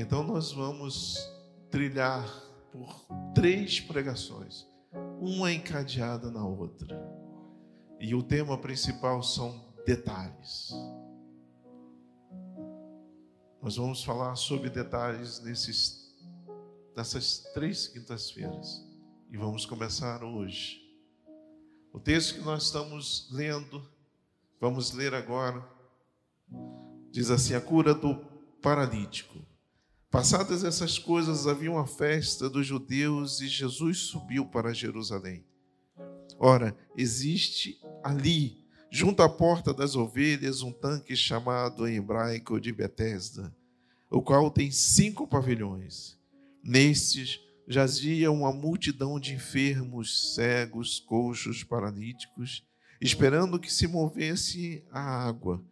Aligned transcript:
Então 0.00 0.22
nós 0.22 0.52
vamos 0.52 1.28
trilhar 1.72 2.24
por 2.70 3.04
três 3.34 3.80
pregações, 3.80 4.64
uma 5.20 5.52
encadeada 5.52 6.30
na 6.30 6.46
outra. 6.46 6.96
E 7.98 8.14
o 8.14 8.22
tema 8.22 8.56
principal 8.56 9.24
são 9.24 9.74
detalhes. 9.84 10.70
Nós 13.60 13.74
vamos 13.74 14.04
falar 14.04 14.36
sobre 14.36 14.70
detalhes 14.70 15.40
nesses, 15.40 16.16
nessas 16.96 17.50
três 17.52 17.88
quintas-feiras. 17.88 18.86
E 19.32 19.36
vamos 19.36 19.66
começar 19.66 20.22
hoje. 20.22 20.80
O 21.92 21.98
texto 21.98 22.36
que 22.36 22.40
nós 22.42 22.66
estamos 22.66 23.28
lendo, 23.32 23.84
vamos 24.60 24.92
ler 24.92 25.12
agora, 25.12 25.68
diz 27.10 27.32
assim: 27.32 27.54
a 27.54 27.60
cura 27.60 27.92
do 27.92 28.14
paralítico. 28.62 29.47
Passadas 30.10 30.64
essas 30.64 30.98
coisas, 30.98 31.46
havia 31.46 31.70
uma 31.70 31.86
festa 31.86 32.48
dos 32.48 32.66
judeus 32.66 33.42
e 33.42 33.46
Jesus 33.46 33.98
subiu 33.98 34.46
para 34.46 34.72
Jerusalém. 34.72 35.44
Ora, 36.38 36.74
existe 36.96 37.78
ali, 38.02 38.64
junto 38.90 39.22
à 39.22 39.28
porta 39.28 39.74
das 39.74 39.94
ovelhas, 39.96 40.62
um 40.62 40.72
tanque 40.72 41.14
chamado 41.14 41.86
em 41.86 41.96
hebraico 41.96 42.58
de 42.58 42.72
Betesda, 42.72 43.54
o 44.10 44.22
qual 44.22 44.50
tem 44.50 44.70
cinco 44.70 45.26
pavilhões. 45.26 46.18
Nestes 46.64 47.38
jazia 47.66 48.30
uma 48.32 48.50
multidão 48.50 49.20
de 49.20 49.34
enfermos, 49.34 50.34
cegos, 50.34 50.98
coxos, 51.00 51.62
paralíticos, 51.62 52.64
esperando 52.98 53.60
que 53.60 53.70
se 53.70 53.86
movesse 53.86 54.82
a 54.90 55.28
água, 55.28 55.62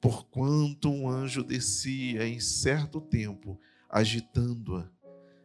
porquanto 0.00 0.88
um 0.88 1.10
anjo 1.10 1.44
descia 1.44 2.26
em 2.26 2.40
certo 2.40 2.98
tempo, 2.98 3.60
agitando-a. 3.92 4.90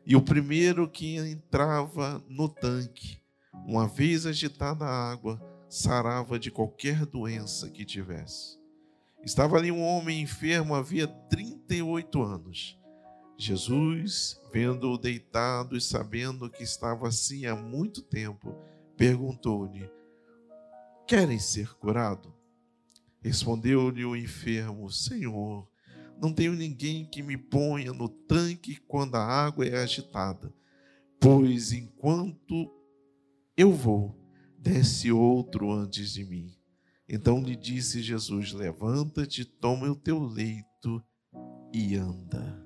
E 0.06 0.16
o 0.16 0.22
primeiro 0.22 0.90
que 0.90 1.18
entrava 1.18 2.23
no 2.30 2.48
tanque, 2.48 3.22
uma 3.66 3.86
vez 3.88 4.26
agitada 4.26 4.86
a 4.86 5.12
água, 5.12 5.42
sarava 5.70 6.39
de 6.39 6.50
qualquer 6.50 7.06
doença 7.06 7.70
que 7.70 7.84
tivesse. 7.84 8.58
Estava 9.22 9.58
ali 9.58 9.70
um 9.70 9.84
homem 9.84 10.22
enfermo 10.22 10.73
havia 10.73 11.08
38 11.08 12.22
anos. 12.22 12.80
Jesus, 13.38 14.39
vendo-o 14.54 14.98
deitado 14.98 15.76
e 15.76 15.82
sabendo 15.82 16.50
que 16.50 16.64
estava 16.64 17.09
assim 17.09 17.45
há 17.45 17.56
muito 17.56 18.02
tempo, 18.02 18.56
perguntou-lhe: 18.95 19.92
Querem 21.06 21.38
ser 21.38 21.76
curado? 21.76 22.34
Respondeu-lhe 23.22 24.06
o 24.06 24.16
enfermo: 24.16 24.89
Senhor, 24.89 25.67
não 26.22 26.34
tenho 26.34 26.54
ninguém 26.54 27.06
que 27.06 27.22
me 27.22 27.38
ponha 27.38 27.94
no 27.94 28.10
tanque 28.10 28.78
quando 28.88 29.16
a 29.16 29.23
água 29.23 29.66
é 29.66 29.78
agitada, 29.78 30.54
pois 31.20 31.72
enquanto 31.72 32.72
eu 33.56 33.72
vou, 33.72 34.16
desce 34.58 35.12
outro 35.12 35.72
antes 35.72 36.14
de 36.14 36.23
mim. 36.23 36.56
Então 37.08 37.42
lhe 37.42 37.56
disse 37.56 38.02
Jesus: 38.02 38.52
Levanta-te, 38.52 39.45
toma 39.45 39.90
o 39.90 39.95
teu 39.95 40.20
leito 40.20 41.04
e 41.73 41.95
anda. 41.95 42.66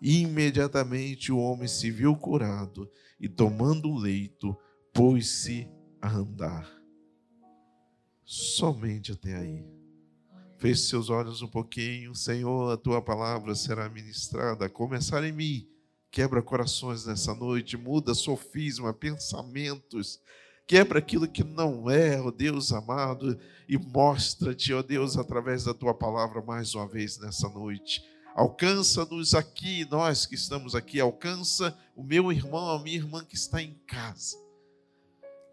Imediatamente 0.00 1.30
o 1.30 1.38
homem 1.38 1.68
se 1.68 1.90
viu 1.90 2.16
curado 2.16 2.90
e, 3.18 3.28
tomando 3.28 3.90
o 3.90 3.98
leito, 3.98 4.56
pôs-se 4.94 5.68
a 6.00 6.10
andar. 6.10 6.70
Somente 8.24 9.12
até 9.12 9.36
aí. 9.36 9.79
Feche 10.60 10.82
seus 10.82 11.08
olhos 11.08 11.40
um 11.40 11.48
pouquinho. 11.48 12.14
Senhor, 12.14 12.70
a 12.70 12.76
tua 12.76 13.00
palavra 13.00 13.54
será 13.54 13.88
ministrada. 13.88 14.68
Começar 14.68 15.24
em 15.24 15.32
mim. 15.32 15.66
Quebra 16.10 16.42
corações 16.42 17.06
nessa 17.06 17.34
noite, 17.34 17.78
muda 17.78 18.14
sofisma, 18.14 18.92
pensamentos, 18.92 20.20
quebra 20.66 20.98
aquilo 20.98 21.26
que 21.26 21.44
não 21.44 21.88
é, 21.88 22.20
ó 22.20 22.26
oh 22.26 22.30
Deus 22.32 22.72
amado, 22.72 23.38
e 23.68 23.78
mostra-te, 23.78 24.74
ó 24.74 24.80
oh 24.80 24.82
Deus, 24.82 25.16
através 25.16 25.64
da 25.64 25.72
tua 25.72 25.94
palavra 25.94 26.42
mais 26.42 26.74
uma 26.74 26.86
vez 26.86 27.16
nessa 27.18 27.48
noite. 27.48 28.04
Alcança-nos 28.34 29.34
aqui, 29.34 29.86
nós 29.88 30.26
que 30.26 30.34
estamos 30.34 30.74
aqui, 30.74 30.98
alcança 30.98 31.78
o 31.94 32.02
meu 32.02 32.32
irmão, 32.32 32.70
a 32.70 32.82
minha 32.82 32.96
irmã 32.96 33.24
que 33.24 33.36
está 33.36 33.62
em 33.62 33.74
casa. 33.86 34.36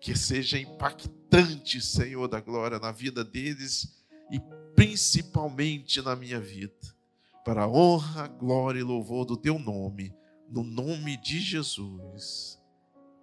Que 0.01 0.17
seja 0.17 0.59
impactante, 0.59 1.79
Senhor 1.81 2.28
da 2.28 2.41
glória, 2.41 2.79
na 2.79 2.91
vida 2.91 3.23
deles 3.23 3.96
e 4.31 4.41
principalmente 4.77 6.03
na 6.03 6.15
minha 6.15 6.39
vida, 6.39 6.95
para 7.43 7.63
a 7.63 7.67
honra, 7.67 8.27
glória 8.27 8.79
e 8.79 8.83
louvor 8.83 9.25
do 9.25 9.35
teu 9.35 9.57
nome, 9.57 10.15
no 10.47 10.61
nome 10.61 11.17
de 11.17 11.39
Jesus. 11.39 12.61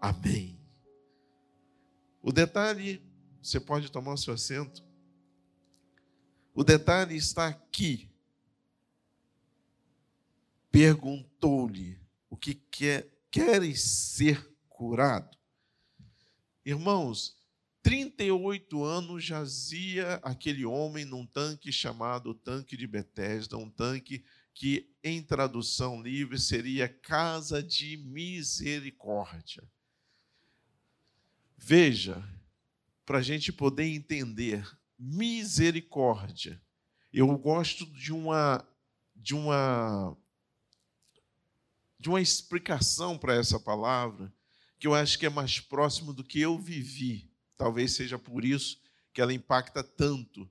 Amém. 0.00 0.59
O 2.20 2.32
detalhe, 2.32 3.00
você 3.41 3.60
pode 3.60 3.88
tomar 3.88 4.14
o 4.14 4.16
seu 4.16 4.34
assento. 4.34 4.84
O 6.53 6.64
detalhe 6.64 7.14
está 7.14 7.47
aqui. 7.47 8.10
Perguntou-lhe 10.72 12.00
o 12.28 12.37
que 12.37 12.54
quer, 12.54 13.09
queres 13.31 13.81
ser 13.81 14.44
curado. 14.69 15.38
Irmãos, 16.66 17.38
38 17.84 18.83
anos 18.83 19.22
jazia 19.22 20.15
aquele 20.22 20.65
homem 20.65 21.05
num 21.05 21.27
tanque 21.27 21.71
chamado 21.71 22.33
tanque 22.33 22.78
de 22.78 22.87
Betesda, 22.87 23.59
um 23.59 23.69
tanque 23.69 24.25
que 24.55 24.91
em 25.05 25.22
tradução 25.22 26.00
livre 26.00 26.39
seria 26.39 26.89
casa 26.89 27.62
de 27.62 27.99
misericórdia. 27.99 29.62
Veja, 31.59 32.27
para 33.05 33.19
a 33.19 33.23
gente 33.23 33.53
poder 33.53 33.84
entender, 33.84 34.67
misericórdia. 34.99 36.59
Eu 37.12 37.37
gosto 37.37 37.84
de 37.93 38.15
uma 38.15 38.67
de 39.15 39.34
uma 39.34 40.17
de 42.00 42.09
uma 42.09 42.21
explicação 42.21 43.19
para 43.19 43.34
essa 43.34 43.61
palavra 43.61 44.33
que 44.78 44.87
eu 44.87 44.94
acho 44.94 45.19
que 45.19 45.27
é 45.27 45.31
mais 45.31 45.61
próximo 45.61 46.15
do 46.15 46.25
que 46.25 46.41
eu 46.41 46.59
vivi 46.59 47.34
Talvez 47.56 47.92
seja 47.92 48.19
por 48.19 48.44
isso 48.44 48.81
que 49.12 49.20
ela 49.20 49.32
impacta 49.32 49.82
tanto. 49.82 50.50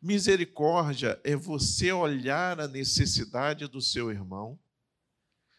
Misericórdia 0.00 1.20
é 1.24 1.34
você 1.34 1.92
olhar 1.92 2.60
a 2.60 2.68
necessidade 2.68 3.66
do 3.66 3.80
seu 3.80 4.10
irmão, 4.10 4.58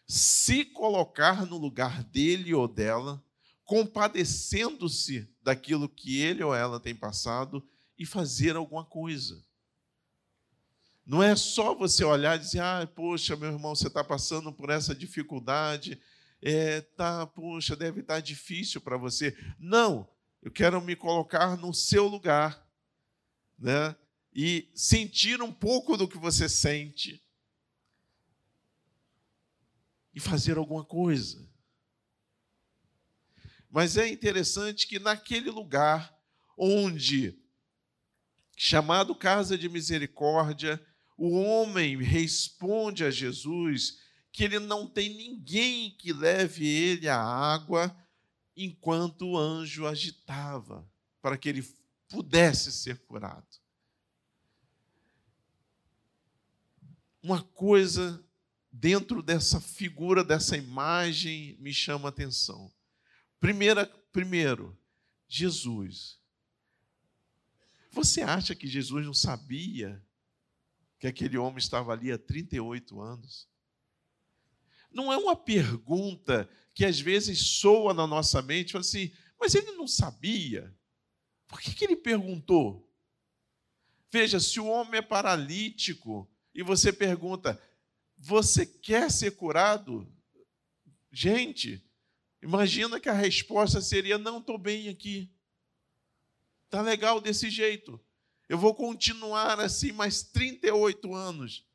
se 0.06 0.64
colocar 0.64 1.46
no 1.46 1.56
lugar 1.58 2.02
dele 2.02 2.52
ou 2.54 2.66
dela, 2.66 3.22
compadecendo-se 3.64 5.32
daquilo 5.42 5.88
que 5.88 6.20
ele 6.20 6.42
ou 6.42 6.54
ela 6.54 6.80
tem 6.80 6.94
passado 6.94 7.64
e 7.96 8.04
fazer 8.04 8.56
alguma 8.56 8.84
coisa. 8.84 9.44
Não 11.06 11.22
é 11.22 11.36
só 11.36 11.74
você 11.74 12.04
olhar 12.04 12.36
e 12.36 12.40
dizer, 12.40 12.60
ah, 12.60 12.88
poxa, 12.94 13.36
meu 13.36 13.52
irmão, 13.52 13.74
você 13.74 13.88
está 13.88 14.02
passando 14.02 14.52
por 14.52 14.70
essa 14.70 14.94
dificuldade, 14.94 16.00
é, 16.40 16.80
tá, 16.80 17.26
poxa, 17.26 17.76
deve 17.76 18.00
estar 18.00 18.14
tá 18.14 18.20
difícil 18.20 18.80
para 18.80 18.96
você. 18.96 19.36
Não, 19.58 20.08
eu 20.42 20.50
quero 20.50 20.80
me 20.80 20.96
colocar 20.96 21.56
no 21.56 21.72
seu 21.74 22.06
lugar, 22.06 22.66
né? 23.58 23.94
E 24.32 24.70
sentir 24.74 25.42
um 25.42 25.52
pouco 25.52 25.96
do 25.96 26.08
que 26.08 26.16
você 26.16 26.48
sente 26.48 27.22
e 30.14 30.20
fazer 30.20 30.56
alguma 30.56 30.84
coisa. 30.84 31.48
Mas 33.68 33.96
é 33.96 34.08
interessante 34.08 34.86
que 34.86 34.98
naquele 34.98 35.50
lugar 35.50 36.16
onde 36.56 37.40
chamado 38.62 39.14
casa 39.14 39.56
de 39.56 39.70
misericórdia, 39.70 40.78
o 41.16 41.30
homem 41.30 41.96
responde 41.96 43.02
a 43.02 43.10
Jesus 43.10 43.98
que 44.30 44.44
ele 44.44 44.58
não 44.58 44.86
tem 44.86 45.08
ninguém 45.08 45.96
que 45.96 46.12
leve 46.12 46.66
ele 46.66 47.08
à 47.08 47.18
água 47.18 47.96
enquanto 48.64 49.26
o 49.26 49.38
anjo 49.38 49.86
agitava 49.86 50.86
para 51.22 51.38
que 51.38 51.48
ele 51.48 51.66
pudesse 52.08 52.70
ser 52.70 52.98
curado. 52.98 53.46
Uma 57.22 57.42
coisa 57.42 58.24
dentro 58.70 59.22
dessa 59.22 59.60
figura, 59.60 60.24
dessa 60.24 60.56
imagem, 60.56 61.56
me 61.58 61.72
chama 61.72 62.08
a 62.08 62.10
atenção. 62.10 62.72
Primeira, 63.38 63.86
primeiro, 64.12 64.78
Jesus. 65.28 66.18
Você 67.90 68.22
acha 68.22 68.54
que 68.54 68.66
Jesus 68.66 69.04
não 69.04 69.14
sabia 69.14 70.02
que 70.98 71.06
aquele 71.06 71.38
homem 71.38 71.58
estava 71.58 71.92
ali 71.92 72.12
há 72.12 72.18
38 72.18 73.00
anos? 73.00 73.48
Não 74.92 75.12
é 75.12 75.16
uma 75.16 75.36
pergunta 75.36 76.48
que 76.74 76.84
às 76.84 77.00
vezes 77.00 77.38
soa 77.40 77.92
na 77.92 78.06
nossa 78.06 78.40
mente, 78.42 78.76
assim, 78.76 79.12
mas 79.38 79.54
ele 79.54 79.72
não 79.72 79.86
sabia. 79.86 80.74
Por 81.46 81.60
que, 81.60 81.74
que 81.74 81.84
ele 81.84 81.96
perguntou? 81.96 82.88
Veja, 84.10 84.38
se 84.40 84.58
o 84.60 84.66
homem 84.66 84.98
é 84.98 85.02
paralítico 85.02 86.30
e 86.54 86.62
você 86.62 86.92
pergunta, 86.92 87.60
Você 88.22 88.66
quer 88.66 89.10
ser 89.10 89.30
curado? 89.30 90.06
Gente, 91.10 91.82
imagina 92.42 93.00
que 93.00 93.08
a 93.08 93.14
resposta 93.14 93.80
seria: 93.80 94.18
não 94.18 94.38
estou 94.38 94.58
bem 94.58 94.88
aqui. 94.88 95.32
Está 96.66 96.82
legal 96.82 97.20
desse 97.20 97.48
jeito. 97.48 97.98
Eu 98.46 98.58
vou 98.58 98.74
continuar 98.74 99.58
assim 99.58 99.90
mais 99.92 100.22
38 100.22 101.14
anos. 101.14 101.66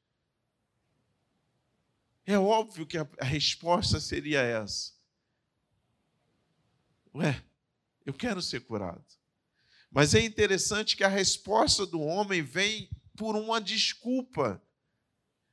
É 2.25 2.37
óbvio 2.39 2.87
que 2.87 2.97
a, 2.97 3.07
resposta 3.21 3.99
seria 3.99 4.41
essa. 4.41 4.93
Ué, 7.13 7.43
eu 8.05 8.13
quero 8.13 8.41
ser 8.41 8.61
curado. 8.61 9.05
Mas 9.91 10.15
é 10.15 10.21
interessante 10.21 10.97
que 10.97 11.03
a 11.03 11.07
resposta 11.07 11.85
do 11.85 12.01
homem 12.01 12.41
vem 12.41 12.89
por 13.15 13.35
uma 13.35 13.61
desculpa. 13.61 14.61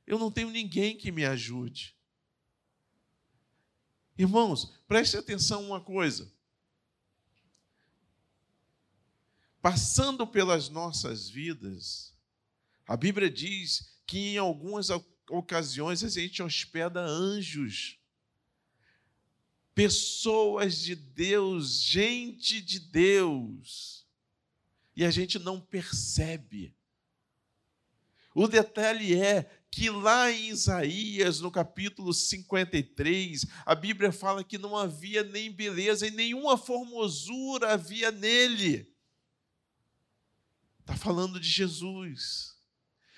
Eu 0.05 0.17
não 0.17 0.31
tenho 0.31 0.49
ninguém 0.49 0.97
que 0.97 1.11
me 1.11 1.23
ajude. 1.23 1.95
Irmãos, 4.17 4.73
preste 4.87 5.15
atenção 5.15 5.63
uma 5.63 5.79
coisa. 5.79 6.31
Passando 9.61 10.27
pelas 10.27 10.67
nossas 10.69 11.29
vidas, 11.29 12.13
a 12.85 12.97
Bíblia 12.97 13.29
diz 13.29 13.97
que 14.05 14.33
em 14.33 14.37
algumas 14.37 14.89
ocasiões 15.29 16.03
a 16.03 16.09
gente 16.09 16.41
hospeda 16.41 17.01
anjos, 17.01 17.97
pessoas 19.73 20.77
de 20.77 20.95
Deus, 20.95 21.81
gente 21.81 22.61
de 22.61 22.79
Deus, 22.79 24.05
e 24.95 25.03
a 25.03 25.11
gente 25.11 25.39
não 25.39 25.59
percebe. 25.59 26.75
O 28.35 28.47
detalhe 28.47 29.15
é 29.15 29.49
que 29.69 29.89
lá 29.89 30.31
em 30.31 30.49
Isaías, 30.49 31.39
no 31.39 31.51
capítulo 31.51 32.13
53, 32.13 33.45
a 33.65 33.73
Bíblia 33.73 34.11
fala 34.11 34.43
que 34.43 34.57
não 34.57 34.77
havia 34.77 35.23
nem 35.23 35.51
beleza 35.51 36.07
e 36.07 36.11
nenhuma 36.11 36.57
formosura 36.57 37.73
havia 37.73 38.11
nele. 38.11 38.91
Está 40.79 40.95
falando 40.95 41.39
de 41.39 41.49
Jesus. 41.49 42.52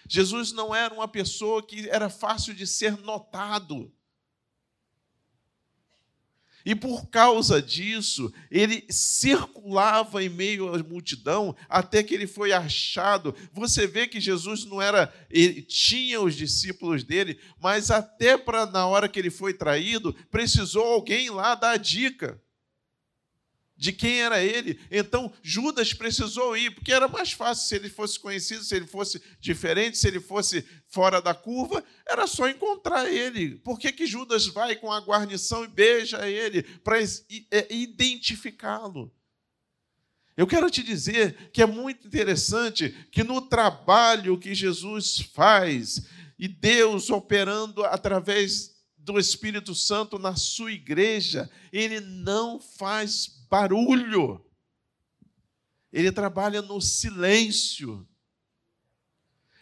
Jesus 0.07 0.51
não 0.51 0.73
era 0.73 0.93
uma 0.93 1.07
pessoa 1.07 1.65
que 1.65 1.89
era 1.89 2.09
fácil 2.09 2.53
de 2.53 2.67
ser 2.67 2.97
notado. 2.97 3.91
E 6.65 6.73
por 6.73 7.07
causa 7.09 7.61
disso, 7.61 8.33
ele 8.49 8.85
circulava 8.89 10.23
em 10.23 10.29
meio 10.29 10.73
à 10.73 10.79
multidão 10.79 11.55
até 11.69 12.01
que 12.01 12.15
ele 12.15 12.25
foi 12.25 12.53
achado. 12.53 13.35
Você 13.53 13.85
vê 13.85 14.07
que 14.07 14.19
Jesus 14.19 14.65
não 14.65 14.81
era, 14.81 15.13
ele 15.29 15.61
tinha 15.61 16.19
os 16.19 16.33
discípulos 16.33 17.03
dele, 17.03 17.39
mas 17.61 17.91
até 17.91 18.35
para 18.35 18.65
na 18.65 18.87
hora 18.87 19.07
que 19.07 19.19
ele 19.19 19.29
foi 19.29 19.53
traído, 19.53 20.11
precisou 20.31 20.83
alguém 20.83 21.29
lá 21.29 21.53
dar 21.53 21.71
a 21.71 21.77
dica 21.77 22.41
de 23.77 23.91
quem 23.91 24.21
era 24.21 24.41
ele. 24.43 24.79
Então 24.89 25.31
Judas 25.41 25.93
precisou 25.93 26.55
ir, 26.55 26.71
porque 26.71 26.93
era 26.93 27.07
mais 27.07 27.31
fácil 27.31 27.67
se 27.67 27.75
ele 27.75 27.89
fosse 27.89 28.19
conhecido, 28.19 28.63
se 28.63 28.75
ele 28.75 28.87
fosse 28.87 29.21
diferente, 29.39 29.97
se 29.97 30.07
ele 30.07 30.19
fosse 30.19 30.65
fora 30.87 31.21
da 31.21 31.33
curva, 31.33 31.83
era 32.07 32.25
só 32.27 32.47
encontrar 32.47 33.11
ele. 33.11 33.55
Por 33.57 33.77
que, 33.77 33.91
que 33.91 34.07
Judas 34.07 34.47
vai 34.47 34.75
com 34.75 34.91
a 34.91 34.99
guarnição 34.99 35.63
e 35.63 35.67
beija 35.67 36.27
ele 36.29 36.63
para 36.63 37.01
é, 37.01 37.67
identificá-lo? 37.69 39.13
Eu 40.37 40.45
quero 40.45 40.69
te 40.69 40.83
dizer 40.83 41.49
que 41.53 41.61
é 41.61 41.65
muito 41.65 42.07
interessante 42.07 42.89
que 43.11 43.23
no 43.23 43.41
trabalho 43.41 44.37
que 44.37 44.53
Jesus 44.53 45.19
faz 45.33 46.07
e 46.37 46.47
Deus 46.47 47.09
operando 47.09 47.85
através 47.85 48.75
do 48.97 49.19
Espírito 49.19 49.73
Santo 49.73 50.17
na 50.19 50.35
sua 50.35 50.71
igreja, 50.71 51.49
ele 51.71 51.99
não 51.99 52.59
faz 52.59 53.27
barulho. 53.49 54.43
Ele 55.91 56.11
trabalha 56.11 56.61
no 56.61 56.81
silêncio. 56.81 58.07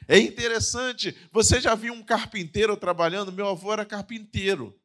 É 0.07 0.17
interessante, 0.17 1.15
você 1.31 1.61
já 1.61 1.75
viu 1.75 1.93
um 1.93 2.03
carpinteiro 2.03 2.75
trabalhando? 2.75 3.31
Meu 3.31 3.47
avô 3.47 3.71
era 3.71 3.85
carpinteiro. 3.85 4.77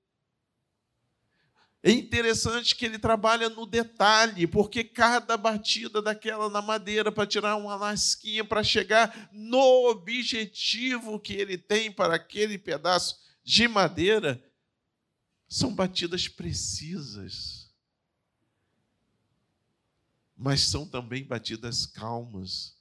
É 1.83 1.91
interessante 1.91 2.75
que 2.75 2.85
ele 2.85 2.99
trabalha 2.99 3.49
no 3.49 3.65
detalhe, 3.65 4.47
porque 4.47 4.85
cada 4.85 5.37
batida 5.37 6.03
daquela 6.03 6.51
na 6.51 6.61
madeira 6.61 7.11
para 7.11 7.27
tirar 7.27 7.57
uma 7.57 7.77
lasquinha 7.77 8.45
para 8.45 8.65
chegar 8.65 9.31
no 9.33 9.89
objetivo 9.89 11.21
que 11.21 11.33
ele 11.33 11.57
tem 11.57 11.91
para 11.91 12.17
aquele 12.17 12.59
pedaço 12.59 13.17
de 13.45 13.67
madeira 13.67 14.45
são 15.49 15.75
batidas 15.75 16.29
precisas 16.29 17.58
mas 20.39 20.61
são 20.61 20.87
também 20.87 21.25
batidas 21.25 21.85
calmas. 21.85 22.79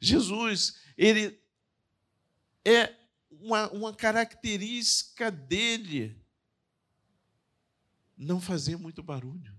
Jesus, 0.00 0.80
ele 0.96 1.40
é 2.64 2.92
uma, 3.30 3.70
uma 3.70 3.94
característica 3.94 5.30
dele 5.30 6.20
não 8.16 8.40
fazer 8.40 8.76
muito 8.76 9.02
barulho. 9.02 9.54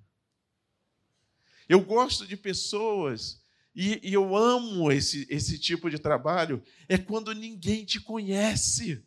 Eu 1.68 1.82
gosto 1.82 2.28
de 2.28 2.36
pessoas 2.36 3.42
e, 3.74 4.10
e, 4.10 4.14
eu 4.14 4.36
amo 4.36 4.92
esse, 4.92 5.26
esse 5.30 5.58
tipo 5.58 5.90
de 5.90 5.98
trabalho, 5.98 6.64
é 6.88 6.98
quando 6.98 7.34
ninguém 7.34 7.86
te 7.86 8.00
conhece. 8.00 9.06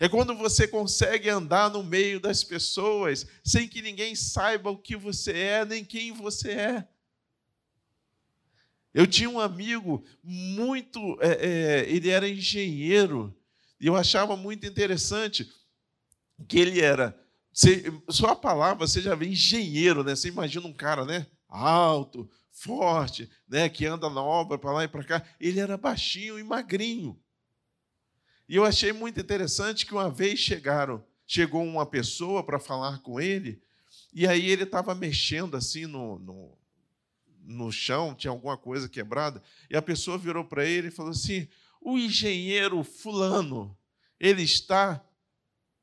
É 0.00 0.08
quando 0.08 0.34
você 0.36 0.68
consegue 0.68 1.28
andar 1.28 1.70
no 1.70 1.82
meio 1.82 2.20
das 2.20 2.44
pessoas 2.44 3.26
sem 3.44 3.66
que 3.66 3.82
ninguém 3.82 4.14
saiba 4.14 4.70
o 4.70 4.78
que 4.78 4.96
você 4.96 5.32
é, 5.32 5.64
nem 5.64 5.84
quem 5.84 6.12
você 6.12 6.52
é. 6.52 6.88
Eu 8.94 9.06
tinha 9.06 9.28
um 9.28 9.40
amigo 9.40 10.04
muito. 10.22 10.98
É, 11.20 11.46
é, 11.46 11.90
ele 11.90 12.08
era 12.08 12.28
engenheiro, 12.28 13.36
e 13.80 13.86
eu 13.86 13.96
achava 13.96 14.36
muito 14.36 14.66
interessante 14.66 15.50
que 16.48 16.58
ele 16.58 16.80
era. 16.80 17.18
Você, 17.52 17.92
só 18.08 18.28
a 18.28 18.36
palavra, 18.36 18.86
você 18.86 19.00
já 19.00 19.14
vê 19.14 19.26
engenheiro, 19.26 20.04
né? 20.04 20.14
Você 20.14 20.28
imagina 20.28 20.66
um 20.66 20.72
cara, 20.72 21.04
né? 21.04 21.26
Alto, 21.48 22.30
forte, 22.50 23.28
né? 23.48 23.68
Que 23.68 23.86
anda 23.86 24.08
na 24.08 24.22
obra 24.22 24.58
para 24.58 24.72
lá 24.72 24.84
e 24.84 24.88
para 24.88 25.04
cá. 25.04 25.24
Ele 25.40 25.60
era 25.60 25.76
baixinho 25.76 26.38
e 26.38 26.44
magrinho. 26.44 27.18
E 28.48 28.56
eu 28.56 28.64
achei 28.64 28.92
muito 28.92 29.20
interessante 29.20 29.84
que 29.84 29.92
uma 29.92 30.10
vez 30.10 30.38
chegaram, 30.38 31.04
chegou 31.26 31.62
uma 31.62 31.84
pessoa 31.84 32.42
para 32.42 32.58
falar 32.58 33.00
com 33.00 33.20
ele, 33.20 33.62
e 34.12 34.26
aí 34.26 34.48
ele 34.48 34.62
estava 34.62 34.94
mexendo 34.94 35.54
assim 35.54 35.84
no, 35.84 36.18
no, 36.18 36.58
no 37.42 37.70
chão, 37.70 38.14
tinha 38.14 38.30
alguma 38.30 38.56
coisa 38.56 38.88
quebrada, 38.88 39.42
e 39.68 39.76
a 39.76 39.82
pessoa 39.82 40.16
virou 40.16 40.44
para 40.44 40.64
ele 40.64 40.88
e 40.88 40.90
falou 40.90 41.12
assim: 41.12 41.46
O 41.78 41.98
engenheiro 41.98 42.82
Fulano, 42.82 43.76
ele 44.18 44.42
está. 44.42 45.04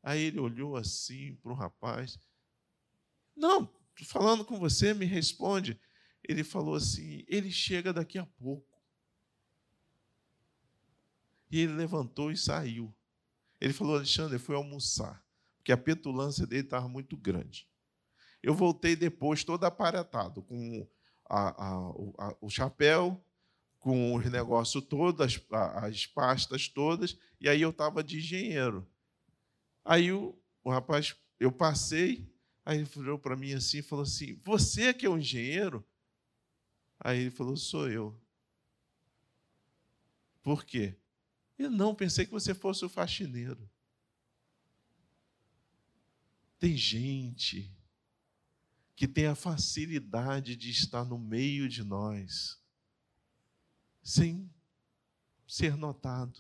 Aí 0.01 0.23
ele 0.23 0.39
olhou 0.39 0.75
assim 0.75 1.35
para 1.43 1.51
o 1.51 1.55
rapaz: 1.55 2.17
Não, 3.35 3.69
falando 4.05 4.43
com 4.43 4.57
você, 4.57 4.91
me 4.91 5.05
responde. 5.05 5.79
Ele 6.27 6.43
falou 6.43 6.75
assim: 6.75 7.23
Ele 7.27 7.51
chega 7.51 7.93
daqui 7.93 8.17
a 8.17 8.25
pouco. 8.25 8.74
E 11.51 11.59
ele 11.59 11.73
levantou 11.73 12.31
e 12.31 12.37
saiu. 12.37 12.93
Ele 13.59 13.73
falou: 13.73 13.95
Alexandre, 13.95 14.37
fui 14.37 14.55
almoçar, 14.55 15.23
porque 15.57 15.71
a 15.71 15.77
petulância 15.77 16.45
dele 16.45 16.63
estava 16.63 16.87
muito 16.87 17.15
grande. 17.15 17.67
Eu 18.41 18.53
voltei 18.53 18.95
depois 18.95 19.43
todo 19.43 19.63
aparatado, 19.63 20.41
com 20.43 20.87
a, 21.27 21.49
a, 21.49 21.75
a, 22.19 22.37
o 22.39 22.49
chapéu, 22.49 23.23
com 23.79 24.15
os 24.15 24.25
negócios 24.31 24.83
todos, 24.83 25.21
as, 25.21 25.41
as 25.51 26.05
pastas 26.05 26.67
todas, 26.67 27.17
e 27.39 27.49
aí 27.49 27.61
eu 27.61 27.69
estava 27.69 28.03
de 28.03 28.17
engenheiro. 28.17 28.87
Aí 29.83 30.11
o, 30.11 30.35
o 30.63 30.71
rapaz, 30.71 31.15
eu 31.39 31.51
passei, 31.51 32.27
aí 32.65 32.77
ele 32.77 32.85
falou 32.85 33.19
para 33.19 33.35
mim 33.35 33.53
assim, 33.53 33.81
falou 33.81 34.03
assim, 34.03 34.39
você 34.43 34.93
que 34.93 35.05
é 35.05 35.09
o 35.09 35.17
engenheiro? 35.17 35.85
Aí 36.99 37.19
ele 37.19 37.31
falou, 37.31 37.55
sou 37.55 37.89
eu. 37.89 38.19
Por 40.41 40.63
quê? 40.63 40.95
Eu 41.57 41.71
não, 41.71 41.95
pensei 41.95 42.25
que 42.25 42.31
você 42.31 42.53
fosse 42.53 42.83
o 42.83 42.89
faxineiro. 42.89 43.69
Tem 46.59 46.75
gente 46.75 47.71
que 48.95 49.07
tem 49.07 49.27
a 49.27 49.35
facilidade 49.35 50.55
de 50.55 50.69
estar 50.69 51.03
no 51.03 51.19
meio 51.19 51.67
de 51.67 51.83
nós, 51.83 52.59
sem 54.01 54.49
ser 55.45 55.75
notado. 55.75 56.39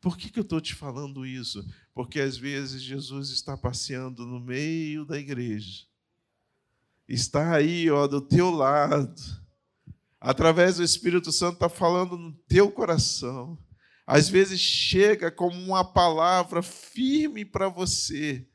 Por 0.00 0.18
que, 0.18 0.30
que 0.30 0.38
eu 0.38 0.42
estou 0.42 0.60
te 0.60 0.74
falando 0.74 1.24
isso? 1.24 1.66
Porque 1.94 2.20
às 2.20 2.36
vezes 2.36 2.82
Jesus 2.82 3.30
está 3.30 3.56
passeando 3.56 4.26
no 4.26 4.38
meio 4.38 5.04
da 5.04 5.18
igreja, 5.18 5.86
está 7.08 7.54
aí, 7.54 7.88
ó, 7.88 8.06
do 8.06 8.20
teu 8.20 8.50
lado, 8.50 9.43
através 10.24 10.76
do 10.76 10.82
Espírito 10.82 11.30
Santo, 11.30 11.54
está 11.54 11.68
falando 11.68 12.16
no 12.16 12.32
teu 12.48 12.70
coração. 12.70 13.58
às 14.06 14.28
vezes 14.28 14.60
chega 14.60 15.30
como 15.30 15.56
uma 15.58 15.84
palavra 15.84 16.62
firme 16.62 17.44
para 17.44 17.68
você, 17.68 18.46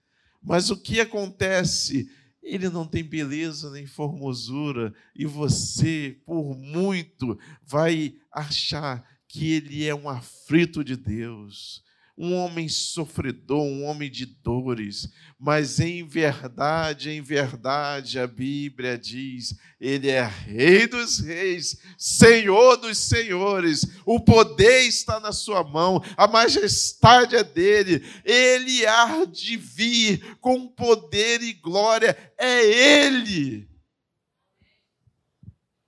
mas 0.41 0.69
o 0.69 0.77
que 0.77 0.99
acontece? 0.99 2.07
Ele 2.41 2.69
não 2.69 2.87
tem 2.87 3.03
beleza 3.03 3.69
nem 3.71 3.85
formosura, 3.85 4.93
e 5.15 5.25
você, 5.25 6.19
por 6.25 6.55
muito, 6.55 7.37
vai 7.63 8.15
achar 8.31 9.03
que 9.27 9.53
ele 9.53 9.85
é 9.85 9.93
um 9.93 10.09
aflito 10.09 10.83
de 10.83 10.95
Deus, 10.95 11.83
um 12.19 12.35
homem 12.35 12.67
sofredor, 12.67 13.63
um 13.63 13.85
homem 13.85 14.11
de 14.11 14.25
dores, 14.25 15.09
mas 15.39 15.79
em 15.79 16.05
verdade, 16.05 17.09
em 17.11 17.21
verdade, 17.21 18.19
a 18.19 18.27
Bíblia 18.27 18.97
diz: 18.97 19.55
Ele 19.79 20.09
é 20.09 20.21
Rei 20.25 20.85
dos 20.85 21.19
Reis, 21.19 21.77
Senhor 21.97 22.75
dos 22.75 22.97
Senhores, 22.97 23.87
o 24.05 24.19
poder 24.19 24.81
está 24.81 25.17
na 25.21 25.31
Sua 25.31 25.63
mão, 25.63 26.03
a 26.17 26.27
majestade 26.27 27.37
é 27.37 27.43
dele, 27.43 28.03
Ele 28.25 28.85
há 28.85 29.23
de 29.23 29.55
vir 29.55 30.37
com 30.41 30.67
poder 30.67 31.41
e 31.41 31.53
glória, 31.53 32.17
é 32.37 33.05
Ele. 33.05 33.69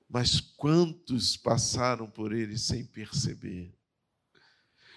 Mas 0.10 0.40
quantos 0.40 1.36
passaram 1.36 2.10
por 2.10 2.32
Ele 2.32 2.58
sem 2.58 2.86
perceber? 2.86 3.81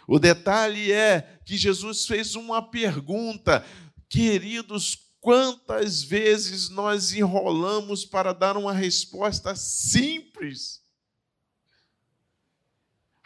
O 0.06 0.18
detalhe 0.18 0.92
é 0.92 1.38
que 1.44 1.56
Jesus 1.56 2.06
fez 2.06 2.34
uma 2.34 2.62
pergunta, 2.62 3.64
queridos, 4.08 4.98
quantas 5.20 6.02
vezes 6.02 6.68
nós 6.68 7.12
enrolamos 7.12 8.04
para 8.04 8.32
dar 8.32 8.56
uma 8.56 8.72
resposta 8.72 9.56
simples? 9.56 10.82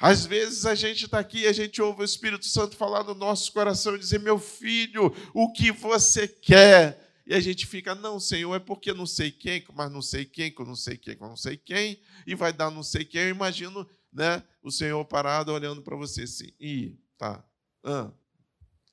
Às 0.01 0.25
vezes 0.25 0.65
a 0.65 0.77
gente 0.77 1.07
está 1.07 1.19
aqui, 1.19 1.45
a 1.47 1.53
gente 1.53 1.83
ouve 1.83 2.03
o 2.03 2.05
Espírito 2.05 2.47
Santo 2.47 2.77
falar 2.77 3.03
no 3.03 3.15
nosso 3.15 3.53
coração 3.53 3.97
e 3.97 3.99
dizer: 3.99 4.21
Meu 4.21 4.39
filho, 4.39 5.13
o 5.35 5.53
que 5.53 5.73
você 5.73 6.29
quer? 6.29 7.05
E 7.27 7.35
a 7.35 7.41
gente 7.41 7.67
fica, 7.67 7.95
não, 7.95 8.19
Senhor, 8.19 8.55
é 8.55 8.59
porque 8.59 8.95
não 8.95 9.05
sei 9.05 9.31
quem, 9.31 9.63
mas 9.75 9.93
não 9.93 10.01
sei 10.01 10.25
quem, 10.25 10.51
que 10.51 10.65
não 10.65 10.75
sei 10.75 10.97
quem, 10.97 11.15
que 11.15 11.21
não 11.21 11.37
sei 11.37 11.59
quem, 11.59 12.01
e 12.27 12.35
vai 12.35 12.55
dar 12.55 12.71
não 12.71 12.83
sei 12.83 13.05
quem. 13.05 13.23
Eu 13.23 13.29
imagino 13.29 13.87
né, 14.13 14.43
o 14.63 14.71
Senhor 14.71 15.05
parado 15.05 15.53
olhando 15.53 15.83
para 15.83 15.97
você 15.97 16.23
assim, 16.23 16.53
e 16.61 16.97
tá, 17.17 17.45
ah, 17.85 18.11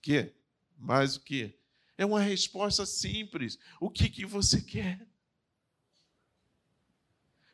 que? 0.02 0.34
Mais 0.78 1.16
o 1.16 1.22
que? 1.22 1.58
É 1.98 2.06
uma 2.06 2.20
resposta 2.20 2.86
simples. 2.86 3.58
O 3.80 3.90
que, 3.90 4.10
que 4.10 4.26
você 4.26 4.62
quer? 4.62 5.08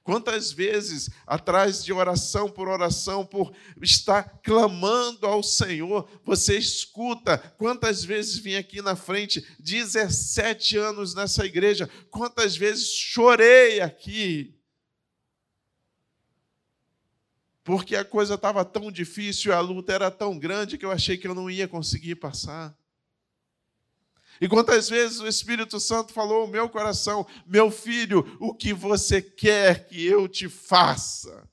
Quantas 0.04 0.52
vezes, 0.52 1.10
atrás 1.28 1.84
de 1.84 1.94
oração 1.94 2.50
por 2.50 2.68
oração, 2.68 3.24
por 3.24 3.54
estar 3.80 4.42
clamando 4.42 5.28
ao 5.28 5.44
Senhor, 5.44 6.10
você 6.26 6.58
escuta? 6.58 7.38
Quantas 7.38 8.04
vezes 8.04 8.38
vim 8.38 8.56
aqui 8.56 8.82
na 8.82 8.96
frente, 8.96 9.46
17 9.60 10.76
anos 10.76 11.14
nessa 11.14 11.46
igreja, 11.46 11.88
quantas 12.10 12.58
vezes 12.58 12.88
chorei 12.88 13.80
aqui, 13.80 14.60
porque 17.64 17.96
a 17.96 18.04
coisa 18.04 18.36
estava 18.36 18.66
tão 18.66 18.92
difícil, 18.92 19.54
a 19.54 19.60
luta 19.60 19.94
era 19.94 20.10
tão 20.10 20.38
grande 20.38 20.78
que 20.78 20.86
eu 20.86 20.92
achei 20.92 21.18
que 21.18 21.28
eu 21.28 21.36
não 21.36 21.50
ia 21.50 21.68
conseguir 21.68 22.16
passar. 22.16 22.76
E 24.40 24.48
quantas 24.48 24.90
vezes 24.90 25.20
o 25.20 25.28
Espírito 25.28 25.80
Santo 25.80 26.14
falou 26.14 26.42
ao 26.42 26.48
meu 26.48 26.68
coração: 26.68 27.28
meu 27.46 27.70
filho, 27.70 28.38
o 28.40 28.54
que 28.54 28.74
você 28.74 29.22
quer 29.22 29.88
que 29.88 30.04
eu 30.04 30.28
te 30.28 30.50
faça? 30.50 31.48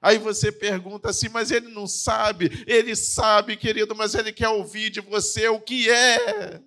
Aí 0.00 0.18
você 0.18 0.52
pergunta 0.52 1.10
assim, 1.10 1.28
mas 1.28 1.50
ele 1.50 1.68
não 1.68 1.86
sabe. 1.86 2.64
Ele 2.66 2.94
sabe, 2.94 3.56
querido, 3.56 3.94
mas 3.94 4.14
ele 4.14 4.32
quer 4.32 4.48
ouvir 4.48 4.90
de 4.90 5.00
você 5.00 5.48
o 5.48 5.60
que 5.60 5.90
é 5.90 6.60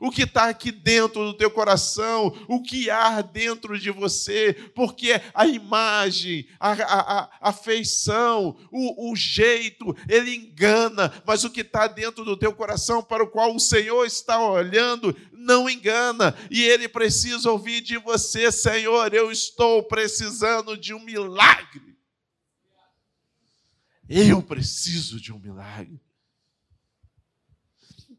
o 0.00 0.10
que 0.10 0.22
está 0.22 0.48
aqui 0.48 0.70
dentro 0.70 1.24
do 1.24 1.34
teu 1.34 1.50
coração, 1.50 2.34
o 2.48 2.62
que 2.62 2.90
há 2.90 3.20
dentro 3.22 3.78
de 3.78 3.90
você, 3.90 4.52
porque 4.74 5.20
a 5.34 5.46
imagem, 5.46 6.46
a, 6.58 6.72
a, 6.72 7.30
a 7.40 7.52
feição, 7.52 8.56
o, 8.70 9.10
o 9.10 9.16
jeito, 9.16 9.96
ele 10.08 10.34
engana, 10.34 11.12
mas 11.26 11.44
o 11.44 11.50
que 11.50 11.62
está 11.62 11.86
dentro 11.86 12.24
do 12.24 12.36
teu 12.36 12.52
coração, 12.52 13.02
para 13.02 13.24
o 13.24 13.28
qual 13.28 13.54
o 13.54 13.60
Senhor 13.60 14.04
está 14.04 14.40
olhando, 14.40 15.16
não 15.32 15.68
engana, 15.68 16.36
e 16.50 16.62
ele 16.62 16.88
precisa 16.88 17.50
ouvir 17.50 17.80
de 17.80 17.98
você, 17.98 18.52
Senhor, 18.52 19.12
eu 19.14 19.30
estou 19.32 19.82
precisando 19.82 20.76
de 20.76 20.94
um 20.94 21.00
milagre. 21.00 21.96
Eu 24.08 24.42
preciso 24.42 25.20
de 25.20 25.32
um 25.32 25.38
milagre 25.38 26.00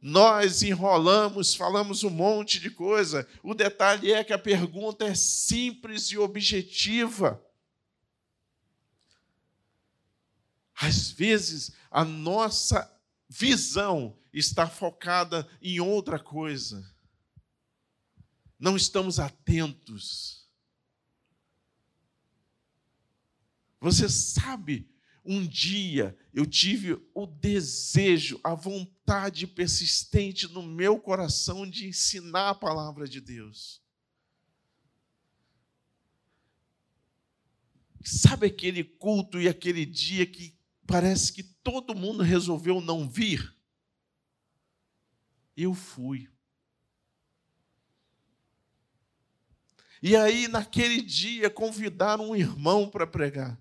nós 0.02 0.64
enrolamos, 0.64 1.54
falamos 1.54 2.04
um 2.04 2.10
monte 2.10 2.60
de 2.60 2.72
coisa. 2.72 3.28
O 3.44 3.54
detalhe 3.54 4.12
é 4.12 4.24
que 4.24 4.34
a 4.34 4.40
pergunta 4.40 5.06
é 5.06 5.14
simples 5.14 6.08
e 6.08 6.18
objetiva. 6.18 7.40
Às 10.74 11.12
vezes, 11.12 11.72
a 11.92 12.04
nossa 12.04 12.92
visão 13.30 14.18
está 14.34 14.68
focada 14.68 15.48
em 15.62 15.80
outra 15.80 16.18
coisa. 16.18 16.84
Não 18.60 18.76
estamos 18.76 19.20
atentos. 19.20 20.50
Você 23.80 24.10
sabe 24.10 24.91
um 25.24 25.46
dia 25.46 26.18
eu 26.34 26.46
tive 26.46 27.00
o 27.14 27.26
desejo, 27.26 28.40
a 28.44 28.56
vontade 28.56 29.46
persistente 29.46 30.48
no 30.48 30.64
meu 30.64 31.00
coração 31.00 31.70
de 31.70 31.88
ensinar 31.88 32.50
a 32.50 32.56
palavra 32.56 33.08
de 33.08 33.22
Deus. 33.22 33.82
Sabe 38.04 38.48
aquele 38.48 38.84
culto 38.84 39.40
e 39.40 39.48
aquele 39.48 39.86
dia 39.86 40.26
que 40.26 40.58
parece 40.88 41.32
que 41.32 41.44
todo 41.44 41.94
mundo 41.94 42.24
resolveu 42.24 42.82
não 42.82 43.08
vir? 43.08 43.56
Eu 45.56 45.74
fui. 45.74 46.28
E 50.02 50.16
aí, 50.16 50.48
naquele 50.48 51.00
dia, 51.00 51.48
convidaram 51.48 52.32
um 52.32 52.36
irmão 52.36 52.90
para 52.90 53.06
pregar. 53.06 53.61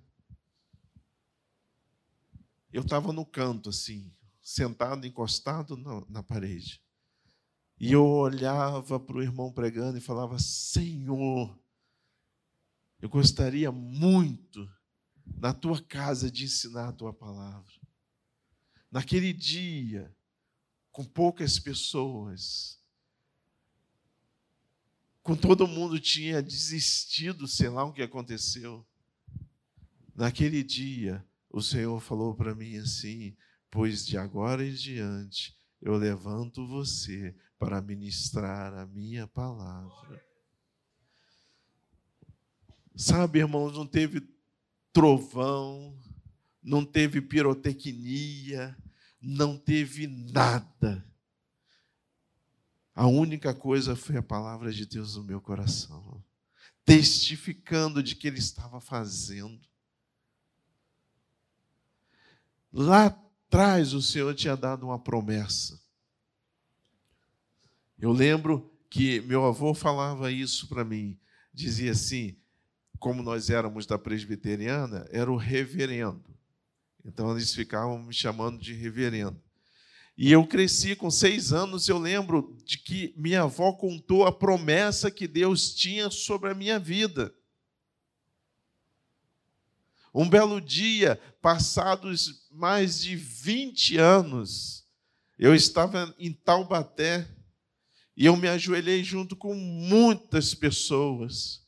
Eu 2.73 2.83
estava 2.83 3.12
no 3.12 3.27
canto, 3.27 3.71
assim, 3.71 4.12
sentado, 4.41 5.07
encostado 5.07 5.77
na, 5.77 6.05
na 6.09 6.23
parede. 6.23 6.81
E 7.79 7.93
eu 7.93 8.07
olhava 8.07 9.00
para 9.00 9.17
o 9.17 9.23
irmão 9.23 9.53
pregando 9.53 9.97
e 9.97 10.03
falava: 10.03 10.39
Senhor, 10.39 11.59
eu 13.00 13.09
gostaria 13.09 13.73
muito 13.73 14.71
na 15.25 15.55
tua 15.55 15.81
casa 15.83 16.31
de 16.31 16.45
ensinar 16.45 16.89
a 16.89 16.93
tua 16.93 17.12
palavra. 17.12 17.73
Naquele 18.91 19.33
dia, 19.33 20.15
com 20.91 21.05
poucas 21.05 21.59
pessoas, 21.59 22.79
com 25.23 25.37
todo 25.37 25.67
mundo 25.67 25.99
tinha 25.99 26.43
desistido, 26.43 27.47
sei 27.47 27.69
lá 27.69 27.85
o 27.85 27.93
que 27.93 28.03
aconteceu. 28.03 28.87
Naquele 30.15 30.62
dia, 30.62 31.25
o 31.50 31.61
Senhor 31.61 32.00
falou 32.00 32.35
para 32.35 32.54
mim 32.54 32.76
assim: 32.76 33.37
Pois 33.71 34.07
de 34.07 34.16
agora 34.16 34.64
em 34.64 34.73
diante 34.73 35.54
eu 35.83 35.97
levanto 35.97 36.66
você 36.66 37.35
para 37.59 37.80
ministrar 37.80 38.73
a 38.75 38.87
minha 38.87 39.26
palavra. 39.26 40.25
Sabe, 42.95 43.38
irmãos, 43.38 43.73
não 43.73 43.87
teve 43.87 44.23
trovão, 44.92 45.99
não 46.62 46.85
teve 46.85 47.21
pirotecnia, 47.21 48.76
não 49.21 49.57
teve 49.57 50.07
nada. 50.07 51.07
A 52.95 53.07
única 53.07 53.54
coisa 53.54 53.97
foi 53.97 54.16
a 54.16 54.23
palavra 54.23 54.73
de 54.73 54.85
Deus 54.85 55.16
no 55.16 55.25
meu 55.25 55.40
coração, 55.40 56.23
testificando 56.85 58.02
de 58.02 58.14
que 58.14 58.26
Ele 58.26 58.38
estava 58.38 58.80
fazendo. 58.80 59.70
Lá 62.73 63.07
atrás 63.07 63.93
o 63.93 64.03
Senhor 64.03 64.35
tinha 64.35 64.57
dado 64.57 64.87
uma 64.87 64.99
promessa. 64.99 65.81
Eu 67.99 68.12
lembro 68.12 68.73
que 68.89 69.21
meu 69.23 69.45
avô 69.45 69.75
falava 69.75 70.31
isso 70.33 70.69
para 70.69 70.85
mim. 70.85 71.19
Dizia 71.53 71.93
assim: 71.93 72.37
como 72.99 73.23
nós 73.23 73.50
éramos 73.50 73.87
da 73.87 73.99
presbiteriana, 73.99 75.07
era 75.11 75.31
o 75.31 75.37
reverendo. 75.37 76.25
Então 77.05 77.33
eles 77.33 77.55
ficavam 77.55 78.03
me 78.03 78.15
chamando 78.15 78.59
de 78.59 78.73
reverendo. 78.75 79.41
E 80.17 80.31
eu 80.31 80.47
cresci 80.47 80.95
com 80.95 81.11
seis 81.11 81.50
anos, 81.50 81.89
eu 81.89 81.99
lembro 81.99 82.55
de 82.62 82.77
que 82.77 83.15
minha 83.17 83.43
avó 83.43 83.73
contou 83.73 84.27
a 84.27 84.33
promessa 84.33 85.11
que 85.11 85.27
Deus 85.27 85.75
tinha 85.75 86.11
sobre 86.11 86.50
a 86.50 86.55
minha 86.55 86.79
vida. 86.79 87.35
Um 90.14 90.29
belo 90.29 90.61
dia, 90.61 91.21
passados 91.40 92.49
mais 92.50 93.00
de 93.00 93.14
20 93.14 93.97
anos, 93.97 94.85
eu 95.38 95.55
estava 95.55 96.14
em 96.19 96.33
Taubaté 96.33 97.29
e 98.17 98.26
eu 98.26 98.37
me 98.37 98.49
ajoelhei 98.49 99.02
junto 99.02 99.37
com 99.37 99.55
muitas 99.55 100.55
pessoas. 100.55 101.61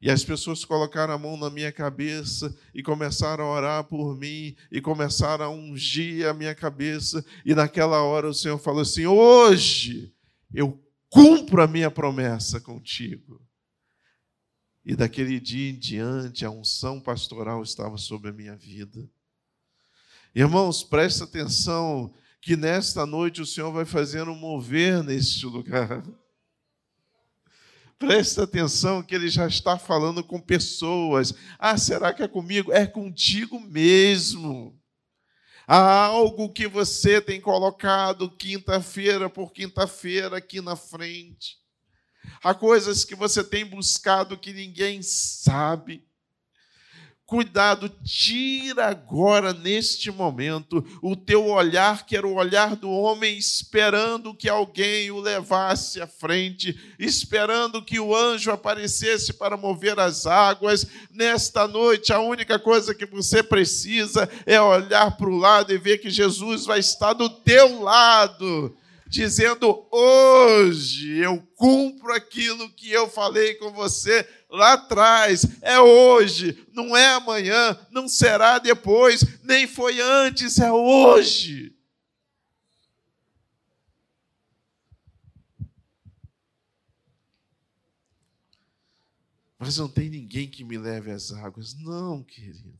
E 0.00 0.10
as 0.10 0.24
pessoas 0.24 0.64
colocaram 0.64 1.12
a 1.12 1.18
mão 1.18 1.36
na 1.36 1.50
minha 1.50 1.70
cabeça 1.70 2.56
e 2.74 2.82
começaram 2.82 3.44
a 3.44 3.52
orar 3.52 3.84
por 3.84 4.16
mim 4.16 4.56
e 4.72 4.80
começaram 4.80 5.44
a 5.44 5.50
ungir 5.50 6.26
a 6.26 6.32
minha 6.32 6.54
cabeça. 6.54 7.22
E 7.44 7.54
naquela 7.54 8.02
hora 8.02 8.26
o 8.26 8.32
Senhor 8.32 8.56
falou 8.56 8.80
assim: 8.80 9.04
Hoje 9.04 10.14
eu 10.54 10.82
cumpro 11.10 11.60
a 11.60 11.66
minha 11.66 11.90
promessa 11.90 12.58
contigo. 12.58 13.42
E 14.84 14.96
daquele 14.96 15.38
dia 15.38 15.70
em 15.70 15.78
diante, 15.78 16.44
a 16.44 16.50
unção 16.50 17.00
pastoral 17.00 17.62
estava 17.62 17.98
sobre 17.98 18.30
a 18.30 18.32
minha 18.32 18.56
vida. 18.56 19.08
Irmãos, 20.34 20.82
presta 20.82 21.24
atenção 21.24 22.14
que 22.40 22.56
nesta 22.56 23.04
noite 23.04 23.42
o 23.42 23.46
Senhor 23.46 23.70
vai 23.72 23.84
fazer 23.84 24.28
um 24.28 24.34
mover 24.34 25.02
neste 25.02 25.44
lugar. 25.44 26.02
Presta 27.98 28.44
atenção 28.44 29.02
que 29.02 29.14
ele 29.14 29.28
já 29.28 29.46
está 29.46 29.76
falando 29.76 30.24
com 30.24 30.40
pessoas. 30.40 31.34
Ah, 31.58 31.76
será 31.76 32.14
que 32.14 32.22
é 32.22 32.28
comigo? 32.28 32.72
É 32.72 32.86
contigo 32.86 33.60
mesmo. 33.60 34.80
Há 35.66 36.06
algo 36.06 36.50
que 36.50 36.66
você 36.66 37.20
tem 37.20 37.40
colocado 37.40 38.30
quinta-feira 38.30 39.28
por 39.28 39.52
quinta-feira 39.52 40.38
aqui 40.38 40.62
na 40.62 40.74
frente. 40.74 41.58
Há 42.42 42.54
coisas 42.54 43.04
que 43.04 43.14
você 43.14 43.44
tem 43.44 43.64
buscado 43.64 44.38
que 44.38 44.52
ninguém 44.52 45.02
sabe. 45.02 46.04
Cuidado, 47.30 47.88
tira 48.02 48.86
agora, 48.86 49.52
neste 49.52 50.10
momento, 50.10 50.84
o 51.00 51.14
teu 51.14 51.46
olhar, 51.46 52.04
que 52.04 52.16
era 52.16 52.26
o 52.26 52.34
olhar 52.34 52.74
do 52.74 52.90
homem, 52.90 53.38
esperando 53.38 54.34
que 54.34 54.48
alguém 54.48 55.12
o 55.12 55.20
levasse 55.20 56.00
à 56.00 56.08
frente, 56.08 56.76
esperando 56.98 57.84
que 57.84 58.00
o 58.00 58.16
anjo 58.16 58.50
aparecesse 58.50 59.32
para 59.32 59.56
mover 59.56 60.00
as 60.00 60.26
águas. 60.26 60.84
Nesta 61.08 61.68
noite, 61.68 62.12
a 62.12 62.18
única 62.18 62.58
coisa 62.58 62.92
que 62.96 63.06
você 63.06 63.44
precisa 63.44 64.28
é 64.44 64.60
olhar 64.60 65.16
para 65.16 65.30
o 65.30 65.36
lado 65.36 65.72
e 65.72 65.78
ver 65.78 65.98
que 65.98 66.10
Jesus 66.10 66.66
vai 66.66 66.80
estar 66.80 67.12
do 67.12 67.30
teu 67.30 67.80
lado 67.80 68.76
dizendo: 69.10 69.86
hoje 69.90 71.18
eu 71.18 71.42
cumpro 71.56 72.14
aquilo 72.14 72.70
que 72.70 72.90
eu 72.90 73.10
falei 73.10 73.56
com 73.56 73.72
você 73.72 74.26
lá 74.48 74.74
atrás. 74.74 75.44
É 75.60 75.80
hoje, 75.80 76.66
não 76.72 76.96
é 76.96 77.08
amanhã, 77.14 77.76
não 77.90 78.08
será 78.08 78.58
depois, 78.58 79.24
nem 79.42 79.66
foi 79.66 80.00
antes, 80.00 80.58
é 80.58 80.72
hoje. 80.72 81.76
Mas 89.58 89.76
não 89.76 89.88
tem 89.88 90.08
ninguém 90.08 90.48
que 90.48 90.64
me 90.64 90.78
leve 90.78 91.10
às 91.10 91.32
águas. 91.32 91.74
Não, 91.74 92.22
querido. 92.22 92.72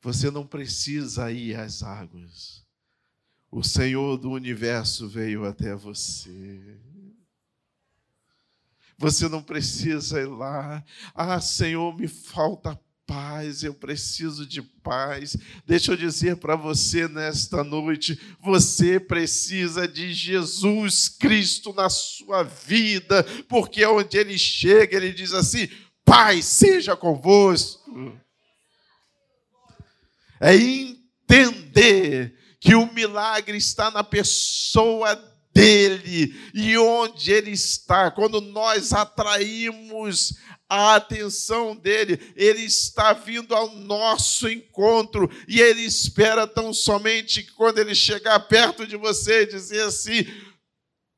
Você 0.00 0.32
não 0.32 0.44
precisa 0.44 1.30
ir 1.30 1.54
às 1.54 1.84
águas. 1.84 2.61
O 3.54 3.62
Senhor 3.62 4.16
do 4.16 4.30
universo 4.30 5.06
veio 5.06 5.44
até 5.44 5.74
você. 5.74 6.58
Você 8.96 9.28
não 9.28 9.42
precisa 9.42 10.22
ir 10.22 10.26
lá. 10.26 10.82
Ah, 11.14 11.38
Senhor, 11.38 11.94
me 11.94 12.08
falta 12.08 12.80
paz, 13.06 13.62
eu 13.62 13.74
preciso 13.74 14.46
de 14.46 14.62
paz. 14.62 15.36
Deixa 15.66 15.92
eu 15.92 15.98
dizer 15.98 16.36
para 16.36 16.56
você 16.56 17.06
nesta 17.06 17.62
noite: 17.62 18.18
você 18.40 18.98
precisa 18.98 19.86
de 19.86 20.14
Jesus 20.14 21.10
Cristo 21.10 21.74
na 21.74 21.90
sua 21.90 22.42
vida, 22.42 23.22
porque 23.50 23.84
onde 23.84 24.16
ele 24.16 24.38
chega, 24.38 24.96
ele 24.96 25.12
diz 25.12 25.34
assim: 25.34 25.68
Pai, 26.06 26.40
seja 26.40 26.96
convosco. 26.96 28.18
É 30.40 30.56
entender 30.56 32.41
que 32.62 32.76
o 32.76 32.86
milagre 32.92 33.58
está 33.58 33.90
na 33.90 34.04
pessoa 34.04 35.16
dele 35.52 36.32
e 36.54 36.78
onde 36.78 37.32
ele 37.32 37.50
está. 37.50 38.08
Quando 38.08 38.40
nós 38.40 38.92
atraímos 38.92 40.34
a 40.68 40.94
atenção 40.94 41.74
dele, 41.74 42.20
ele 42.36 42.62
está 42.62 43.12
vindo 43.14 43.52
ao 43.52 43.74
nosso 43.74 44.48
encontro 44.48 45.28
e 45.48 45.60
ele 45.60 45.82
espera 45.82 46.46
tão 46.46 46.72
somente 46.72 47.42
que 47.42 47.50
quando 47.50 47.78
ele 47.78 47.96
chegar 47.96 48.38
perto 48.46 48.86
de 48.86 48.96
você 48.96 49.44
dizer 49.44 49.82
assim: 49.82 50.24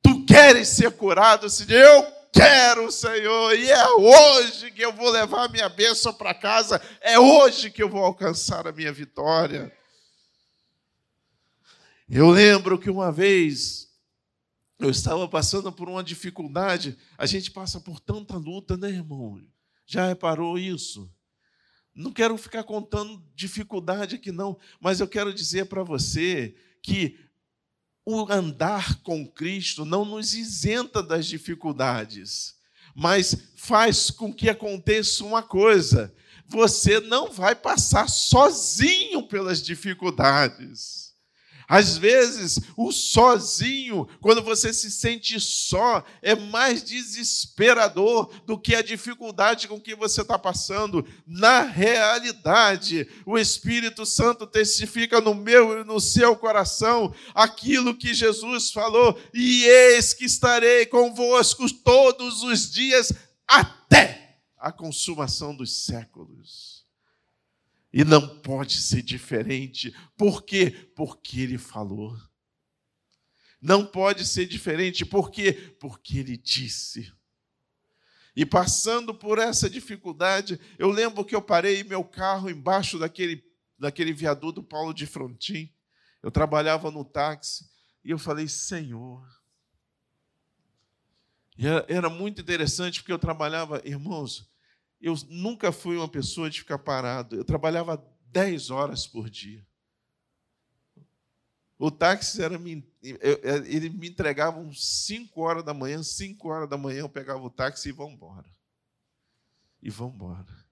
Tu 0.01 0.25
queres 0.25 0.67
ser 0.69 0.89
curado? 0.93 1.47
Se 1.47 1.71
eu 1.71 2.07
quero, 2.33 2.91
Senhor, 2.91 3.55
e 3.55 3.69
é 3.69 3.87
hoje 3.91 4.71
que 4.71 4.81
eu 4.81 4.91
vou 4.91 5.11
levar 5.11 5.47
minha 5.51 5.69
bênção 5.69 6.11
para 6.11 6.33
casa, 6.33 6.81
é 7.01 7.19
hoje 7.19 7.69
que 7.69 7.83
eu 7.83 7.87
vou 7.87 8.03
alcançar 8.03 8.67
a 8.67 8.71
minha 8.71 8.91
vitória. 8.91 9.71
Eu 12.07 12.29
lembro 12.29 12.77
que 12.77 12.89
uma 12.89 13.11
vez 13.11 13.89
eu 14.79 14.89
estava 14.89 15.27
passando 15.27 15.71
por 15.71 15.89
uma 15.89 16.03
dificuldade. 16.03 16.97
A 17.17 17.25
gente 17.25 17.49
passa 17.49 17.79
por 17.79 17.99
tanta 17.99 18.37
luta, 18.37 18.77
né, 18.77 18.89
irmão? 18.89 19.41
Já 19.85 20.07
reparou 20.07 20.59
isso? 20.59 21.11
Não 21.95 22.11
quero 22.11 22.37
ficar 22.37 22.63
contando 22.63 23.23
dificuldade 23.33 24.15
aqui, 24.15 24.31
não, 24.31 24.57
mas 24.81 24.99
eu 24.99 25.07
quero 25.07 25.33
dizer 25.33 25.65
para 25.65 25.81
você 25.81 26.53
que 26.83 27.17
o 28.05 28.31
andar 28.31 29.01
com 29.01 29.25
Cristo 29.25 29.85
não 29.85 30.03
nos 30.03 30.33
isenta 30.33 31.01
das 31.01 31.25
dificuldades, 31.25 32.55
mas 32.93 33.49
faz 33.55 34.11
com 34.11 34.31
que 34.31 34.49
aconteça 34.49 35.23
uma 35.23 35.41
coisa: 35.41 36.13
você 36.45 36.99
não 36.99 37.31
vai 37.31 37.55
passar 37.55 38.09
sozinho 38.09 39.25
pelas 39.27 39.61
dificuldades. 39.61 41.04
Às 41.67 41.97
vezes, 41.97 42.59
o 42.77 42.91
sozinho, 42.91 44.07
quando 44.21 44.41
você 44.41 44.73
se 44.73 44.91
sente 44.91 45.39
só, 45.39 46.03
é 46.21 46.35
mais 46.35 46.83
desesperador 46.83 48.31
do 48.45 48.57
que 48.57 48.75
a 48.75 48.81
dificuldade 48.81 49.67
com 49.67 49.79
que 49.79 49.95
você 49.95 50.21
está 50.21 50.37
passando. 50.37 51.05
Na 51.25 51.61
realidade, 51.61 53.07
o 53.25 53.37
Espírito 53.37 54.05
Santo 54.05 54.45
testifica 54.45 55.19
no 55.19 55.33
meu 55.33 55.81
e 55.81 55.83
no 55.83 55.99
seu 55.99 56.35
coração 56.35 57.13
aquilo 57.33 57.95
que 57.95 58.13
Jesus 58.13 58.71
falou: 58.71 59.19
e 59.33 59.63
eis 59.63 60.13
que 60.13 60.25
estarei 60.25 60.85
convosco 60.85 61.71
todos 61.83 62.43
os 62.43 62.71
dias 62.71 63.11
até 63.47 64.39
a 64.57 64.71
consumação 64.71 65.55
dos 65.55 65.85
séculos. 65.85 66.74
E 67.95 68.03
não 68.03 68.27
pode 68.39 68.73
ser 68.73 69.01
diferente. 69.01 69.95
Por 70.17 70.43
quê? 70.43 70.69
Porque 70.93 71.39
ele 71.39 71.57
falou. 71.57 72.13
Não 73.61 73.85
pode 73.85 74.25
ser 74.25 74.45
diferente. 74.45 75.05
Por 75.05 75.31
quê? 75.31 75.53
Porque 75.79 76.17
ele 76.17 76.35
disse. 76.35 77.09
E 78.35 78.45
passando 78.45 79.15
por 79.15 79.39
essa 79.39 79.69
dificuldade, 79.69 80.59
eu 80.77 80.89
lembro 80.91 81.23
que 81.23 81.33
eu 81.33 81.41
parei 81.41 81.85
meu 81.85 82.03
carro 82.03 82.49
embaixo 82.49 82.99
daquele, 82.99 83.41
daquele 83.79 84.11
viaduto 84.11 84.61
Paulo 84.61 84.93
de 84.93 85.05
Frontin. 85.05 85.73
Eu 86.21 86.29
trabalhava 86.29 86.91
no 86.91 87.05
táxi 87.05 87.65
e 88.03 88.11
eu 88.11 88.19
falei, 88.19 88.49
Senhor. 88.49 89.25
E 91.57 91.65
era, 91.65 91.85
era 91.87 92.09
muito 92.09 92.41
interessante 92.41 92.99
porque 92.99 93.13
eu 93.13 93.19
trabalhava, 93.19 93.81
irmãos, 93.85 94.53
eu 95.05 95.13
nunca 95.29 95.71
fui 95.71 95.97
uma 95.97 96.07
pessoa 96.07 96.49
de 96.49 96.61
ficar 96.61 96.79
parado. 96.79 97.35
Eu 97.35 97.45
trabalhava 97.45 98.03
10 98.31 98.71
horas 98.71 99.05
por 99.05 99.29
dia. 99.29 99.63
O 101.77 101.91
táxi 101.91 102.41
era 102.41 102.55
ele 102.55 103.89
me 103.91 104.07
entregava 104.07 104.59
uns 104.59 105.05
5 105.05 105.39
horas 105.39 105.63
da 105.63 105.75
manhã, 105.75 106.01
5 106.01 106.47
horas 106.47 106.67
da 106.67 106.75
manhã 106.75 107.01
eu 107.01 107.09
pegava 107.09 107.43
o 107.43 107.51
táxi 107.51 107.89
e 107.89 107.91
vamos 107.91 108.15
embora. 108.15 108.49
E 109.79 109.91
vamos 109.91 110.15
embora. 110.15 110.65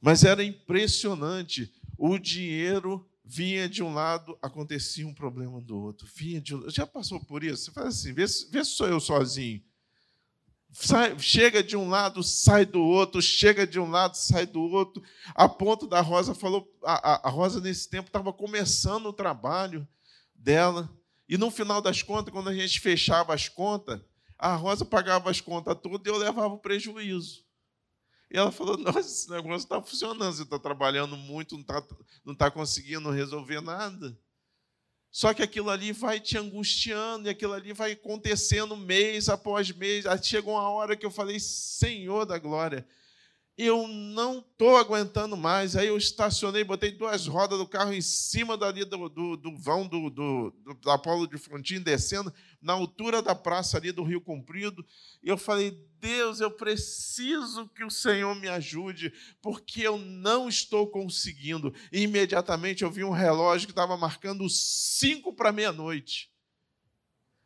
Mas 0.00 0.24
era 0.24 0.42
impressionante. 0.42 1.70
O 1.98 2.16
dinheiro 2.16 3.06
vinha 3.22 3.68
de 3.68 3.82
um 3.82 3.92
lado, 3.92 4.38
acontecia 4.40 5.06
um 5.06 5.12
problema 5.12 5.60
do 5.60 5.78
outro. 5.78 6.08
Vinha 6.14 6.40
de 6.40 6.54
um... 6.54 6.70
Já 6.70 6.86
passou 6.86 7.22
por 7.22 7.44
isso? 7.44 7.64
Você 7.64 7.72
faz 7.72 7.88
assim, 7.88 8.14
vê 8.14 8.26
se 8.26 8.64
sou 8.64 8.88
eu 8.88 9.00
sozinho. 9.00 9.62
Sai, 10.72 11.18
chega 11.18 11.62
de 11.62 11.76
um 11.76 11.88
lado, 11.88 12.22
sai 12.22 12.66
do 12.66 12.82
outro, 12.82 13.22
chega 13.22 13.66
de 13.66 13.80
um 13.80 13.90
lado, 13.90 14.14
sai 14.14 14.46
do 14.46 14.60
outro. 14.60 15.02
A 15.34 15.48
ponto 15.48 15.86
da 15.86 16.00
Rosa 16.00 16.34
falou, 16.34 16.70
a, 16.84 17.28
a 17.28 17.30
Rosa 17.30 17.60
nesse 17.60 17.88
tempo 17.88 18.08
estava 18.08 18.32
começando 18.32 19.06
o 19.06 19.12
trabalho 19.12 19.86
dela. 20.34 20.90
E 21.28 21.38
no 21.38 21.50
final 21.50 21.80
das 21.80 22.02
contas, 22.02 22.32
quando 22.32 22.50
a 22.50 22.54
gente 22.54 22.80
fechava 22.80 23.34
as 23.34 23.48
contas, 23.48 24.00
a 24.38 24.54
Rosa 24.54 24.84
pagava 24.84 25.30
as 25.30 25.40
contas 25.40 25.76
todas 25.82 26.06
e 26.06 26.10
eu 26.10 26.18
levava 26.18 26.54
o 26.54 26.58
prejuízo. 26.58 27.44
E 28.30 28.36
ela 28.36 28.52
falou: 28.52 28.76
Nossa, 28.78 29.00
esse 29.00 29.30
negócio 29.30 29.64
está 29.64 29.80
funcionando, 29.80 30.34
você 30.34 30.42
está 30.42 30.58
trabalhando 30.58 31.16
muito, 31.16 31.54
não 31.54 31.62
está 31.62 31.82
não 32.24 32.34
tá 32.34 32.50
conseguindo 32.50 33.10
resolver 33.10 33.60
nada. 33.60 34.16
Só 35.16 35.32
que 35.32 35.42
aquilo 35.42 35.70
ali 35.70 35.92
vai 35.92 36.20
te 36.20 36.36
angustiando, 36.36 37.26
e 37.26 37.30
aquilo 37.30 37.54
ali 37.54 37.72
vai 37.72 37.92
acontecendo 37.92 38.76
mês 38.76 39.30
após 39.30 39.72
mês. 39.72 40.04
Aí 40.04 40.22
chegou 40.22 40.52
uma 40.52 40.68
hora 40.68 40.94
que 40.94 41.06
eu 41.06 41.10
falei: 41.10 41.40
Senhor 41.40 42.26
da 42.26 42.36
glória, 42.36 42.86
eu 43.56 43.88
não 43.88 44.40
estou 44.40 44.76
aguentando 44.76 45.34
mais. 45.34 45.76
Aí 45.76 45.86
eu 45.86 45.96
estacionei, 45.96 46.62
botei 46.62 46.90
duas 46.92 47.26
rodas 47.26 47.58
do 47.58 47.66
carro 47.66 47.92
em 47.92 48.02
cima 48.02 48.56
dali 48.56 48.84
do, 48.84 49.08
do, 49.08 49.36
do 49.36 49.56
vão 49.56 49.86
do, 49.86 50.10
do, 50.10 50.50
do, 50.82 50.90
Apolo 50.90 51.26
de 51.26 51.38
Frontin, 51.38 51.80
descendo 51.80 52.32
na 52.60 52.74
altura 52.74 53.22
da 53.22 53.34
praça 53.34 53.78
ali 53.78 53.92
do 53.92 54.02
Rio 54.02 54.20
Comprido. 54.20 54.84
E 55.22 55.28
eu 55.28 55.38
falei, 55.38 55.70
Deus, 55.98 56.40
eu 56.40 56.50
preciso 56.50 57.66
que 57.70 57.82
o 57.82 57.90
Senhor 57.90 58.34
me 58.36 58.48
ajude, 58.48 59.10
porque 59.40 59.80
eu 59.80 59.96
não 59.96 60.48
estou 60.48 60.86
conseguindo. 60.88 61.72
E 61.90 62.02
imediatamente 62.02 62.84
eu 62.84 62.90
vi 62.90 63.04
um 63.04 63.10
relógio 63.10 63.66
que 63.66 63.72
estava 63.72 63.96
marcando 63.96 64.46
cinco 64.50 65.32
para 65.32 65.50
meia-noite. 65.50 66.30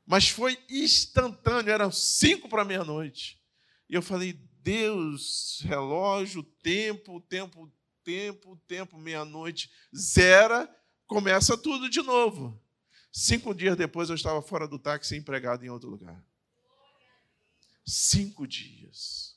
Mas 0.04 0.28
foi 0.28 0.58
instantâneo, 0.68 1.72
eram 1.72 1.92
cinco 1.92 2.48
para 2.48 2.64
meia-noite. 2.64 3.40
E 3.88 3.94
eu 3.94 4.02
falei, 4.02 4.36
Deus, 4.62 5.60
relógio, 5.64 6.42
tempo, 6.42 7.20
tempo, 7.20 7.72
tempo, 8.04 8.56
tempo, 8.66 8.98
meia-noite, 8.98 9.70
zera, 9.96 10.68
começa 11.06 11.56
tudo 11.56 11.88
de 11.88 12.02
novo. 12.02 12.60
Cinco 13.12 13.54
dias 13.54 13.76
depois 13.76 14.08
eu 14.08 14.14
estava 14.14 14.40
fora 14.40 14.68
do 14.68 14.78
táxi 14.78 15.16
empregado 15.16 15.64
em 15.64 15.70
outro 15.70 15.90
lugar. 15.90 16.22
Cinco 17.84 18.46
dias. 18.46 19.29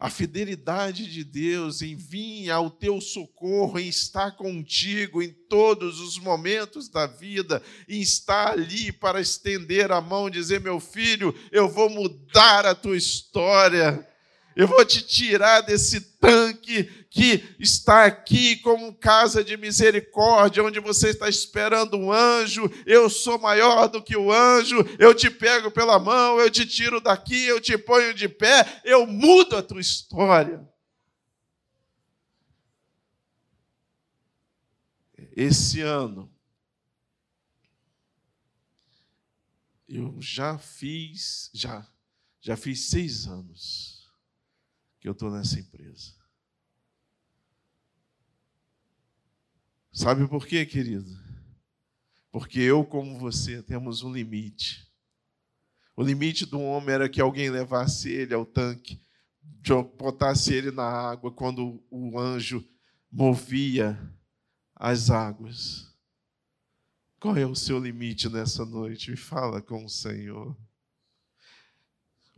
A 0.00 0.08
fidelidade 0.08 1.04
de 1.12 1.22
Deus 1.22 1.82
em 1.82 1.94
vir 1.94 2.50
ao 2.50 2.70
teu 2.70 3.02
socorro, 3.02 3.78
em 3.78 3.86
estar 3.86 4.30
contigo 4.30 5.22
em 5.22 5.30
todos 5.30 6.00
os 6.00 6.18
momentos 6.18 6.88
da 6.88 7.06
vida, 7.06 7.62
em 7.86 8.00
estar 8.00 8.52
ali 8.52 8.90
para 8.90 9.20
estender 9.20 9.92
a 9.92 10.00
mão, 10.00 10.30
dizer: 10.30 10.58
meu 10.58 10.80
filho, 10.80 11.34
eu 11.52 11.68
vou 11.68 11.90
mudar 11.90 12.64
a 12.64 12.74
tua 12.74 12.96
história. 12.96 14.08
Eu 14.56 14.66
vou 14.66 14.84
te 14.86 15.02
tirar 15.02 15.60
desse 15.60 16.00
tanque 16.00 16.39
que 17.10 17.54
está 17.58 18.04
aqui 18.04 18.56
como 18.56 18.94
casa 18.94 19.42
de 19.42 19.56
misericórdia, 19.56 20.62
onde 20.62 20.80
você 20.80 21.10
está 21.10 21.28
esperando 21.28 21.96
um 21.96 22.12
anjo. 22.12 22.70
Eu 22.86 23.08
sou 23.10 23.38
maior 23.38 23.88
do 23.88 24.02
que 24.02 24.16
o 24.16 24.32
anjo. 24.32 24.76
Eu 24.98 25.14
te 25.14 25.30
pego 25.30 25.70
pela 25.70 25.98
mão, 25.98 26.40
eu 26.40 26.50
te 26.50 26.66
tiro 26.66 27.00
daqui, 27.00 27.44
eu 27.46 27.60
te 27.60 27.76
ponho 27.76 28.14
de 28.14 28.28
pé, 28.28 28.80
eu 28.84 29.06
mudo 29.06 29.56
a 29.56 29.62
tua 29.62 29.80
história. 29.80 30.68
Esse 35.36 35.80
ano, 35.80 36.30
eu 39.88 40.20
já 40.20 40.58
fiz, 40.58 41.50
já, 41.52 41.86
já 42.40 42.56
fiz 42.56 42.90
seis 42.90 43.26
anos 43.26 44.08
que 45.00 45.08
eu 45.08 45.12
estou 45.12 45.30
nessa 45.30 45.58
empresa. 45.58 46.19
Sabe 49.92 50.26
por 50.28 50.46
quê, 50.46 50.64
querido? 50.64 51.10
Porque 52.30 52.60
eu, 52.60 52.84
como 52.84 53.18
você, 53.18 53.62
temos 53.62 54.02
um 54.02 54.12
limite. 54.12 54.88
O 55.96 56.02
limite 56.02 56.46
do 56.46 56.60
homem 56.60 56.94
era 56.94 57.08
que 57.08 57.20
alguém 57.20 57.50
levasse 57.50 58.08
ele 58.08 58.32
ao 58.32 58.46
tanque, 58.46 59.02
botasse 59.98 60.54
ele 60.54 60.70
na 60.70 60.84
água 60.84 61.32
quando 61.32 61.84
o 61.90 62.18
anjo 62.18 62.64
movia 63.10 63.98
as 64.74 65.10
águas. 65.10 65.90
Qual 67.18 67.36
é 67.36 67.44
o 67.44 67.54
seu 67.54 67.78
limite 67.78 68.30
nessa 68.30 68.64
noite? 68.64 69.10
Me 69.10 69.16
fala 69.16 69.60
com 69.60 69.84
o 69.84 69.90
Senhor. 69.90 70.56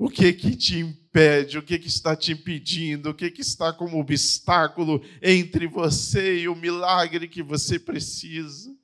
O 0.03 0.11
que 0.11 0.33
que 0.33 0.57
te 0.57 0.81
impede? 0.81 1.57
O 1.57 1.63
que 1.63 1.79
que 1.79 1.87
está 1.87 2.17
te 2.17 2.33
impedindo? 2.33 3.11
O 3.11 3.15
que 3.15 3.31
que 3.31 3.41
está 3.41 3.73
como 3.73 4.01
obstáculo 4.01 5.01
entre 5.23 5.69
você 5.69 6.41
e 6.41 6.49
o 6.49 6.57
milagre 6.57 7.29
que 7.29 7.41
você 7.41 7.79
precisa? 7.79 8.75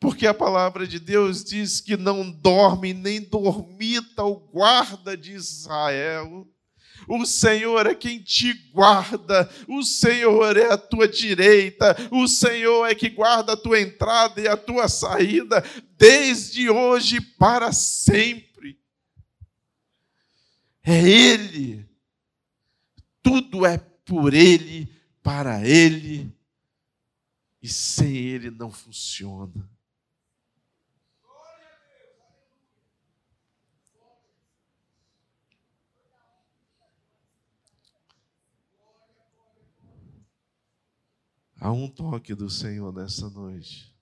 Porque 0.00 0.26
a 0.26 0.34
palavra 0.34 0.88
de 0.88 0.98
Deus 0.98 1.44
diz 1.44 1.80
que 1.80 1.96
não 1.96 2.28
dorme 2.28 2.92
nem 2.92 3.20
dormita 3.20 4.24
o 4.24 4.34
guarda 4.34 5.16
de 5.16 5.34
Israel. 5.34 6.48
O 7.06 7.24
Senhor 7.24 7.86
é 7.86 7.94
quem 7.94 8.18
te 8.18 8.52
guarda, 8.72 9.48
o 9.68 9.84
Senhor 9.84 10.56
é 10.56 10.72
a 10.72 10.76
tua 10.76 11.06
direita, 11.06 11.96
o 12.10 12.26
Senhor 12.26 12.86
é 12.86 12.94
que 12.96 13.08
guarda 13.08 13.52
a 13.52 13.56
tua 13.56 13.80
entrada 13.80 14.40
e 14.40 14.48
a 14.48 14.56
tua 14.56 14.88
saída, 14.88 15.64
desde 15.96 16.68
hoje 16.68 17.20
para 17.20 17.70
sempre. 17.70 18.51
É 20.84 21.00
Ele. 21.00 21.88
Tudo 23.22 23.64
é 23.64 23.78
por 23.78 24.34
Ele, 24.34 24.92
para 25.22 25.66
Ele. 25.66 26.34
E 27.62 27.68
sem 27.68 28.16
Ele 28.16 28.50
não 28.50 28.70
funciona. 28.70 29.70
Há 41.60 41.70
um 41.70 41.88
toque 41.88 42.34
do 42.34 42.50
Senhor 42.50 42.92
nessa 42.92 43.30
noite. 43.30 43.94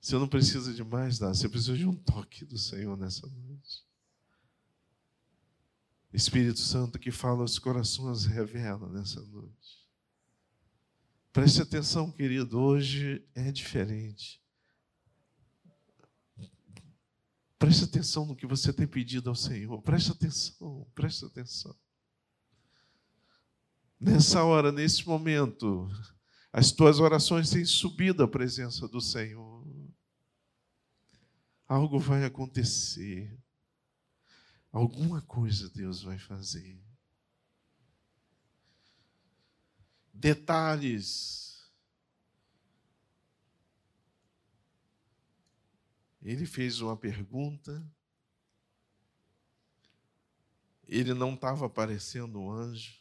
Você 0.00 0.16
não 0.16 0.28
precisa 0.28 0.72
de 0.72 0.84
mais 0.84 1.18
nada, 1.18 1.34
você 1.34 1.48
precisa 1.48 1.76
de 1.76 1.84
um 1.84 1.96
toque 1.96 2.44
do 2.44 2.56
Senhor 2.56 2.96
nessa 2.96 3.26
noite. 3.26 3.85
Espírito 6.16 6.60
Santo 6.60 6.98
que 6.98 7.10
fala 7.10 7.42
aos 7.42 7.58
corações, 7.58 8.24
revela 8.24 8.88
nessa 8.88 9.20
noite. 9.20 9.86
Preste 11.30 11.60
atenção, 11.60 12.10
querido, 12.10 12.58
hoje 12.58 13.22
é 13.34 13.52
diferente. 13.52 14.42
Preste 17.58 17.84
atenção 17.84 18.24
no 18.24 18.34
que 18.34 18.46
você 18.46 18.72
tem 18.72 18.86
pedido 18.86 19.28
ao 19.28 19.36
Senhor. 19.36 19.82
Preste 19.82 20.10
atenção, 20.10 20.90
preste 20.94 21.26
atenção. 21.26 21.76
Nessa 24.00 24.42
hora, 24.42 24.72
nesse 24.72 25.06
momento, 25.06 25.86
as 26.50 26.72
tuas 26.72 26.98
orações 26.98 27.50
têm 27.50 27.66
subido 27.66 28.22
à 28.22 28.28
presença 28.28 28.88
do 28.88 29.02
Senhor. 29.02 29.66
Algo 31.68 31.98
vai 31.98 32.24
acontecer. 32.24 33.38
Alguma 34.72 35.22
coisa 35.22 35.70
Deus 35.70 36.02
vai 36.02 36.18
fazer. 36.18 36.78
Detalhes. 40.12 41.70
Ele 46.22 46.44
fez 46.46 46.80
uma 46.80 46.96
pergunta. 46.96 47.84
Ele 50.88 51.14
não 51.14 51.34
estava 51.34 51.66
aparecendo 51.66 52.40
um 52.40 52.50
anjo, 52.50 53.00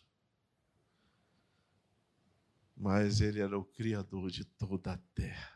mas 2.76 3.22
ele 3.22 3.40
era 3.40 3.58
o 3.58 3.64
Criador 3.64 4.32
de 4.32 4.44
toda 4.44 4.94
a 4.94 4.98
terra. 5.14 5.55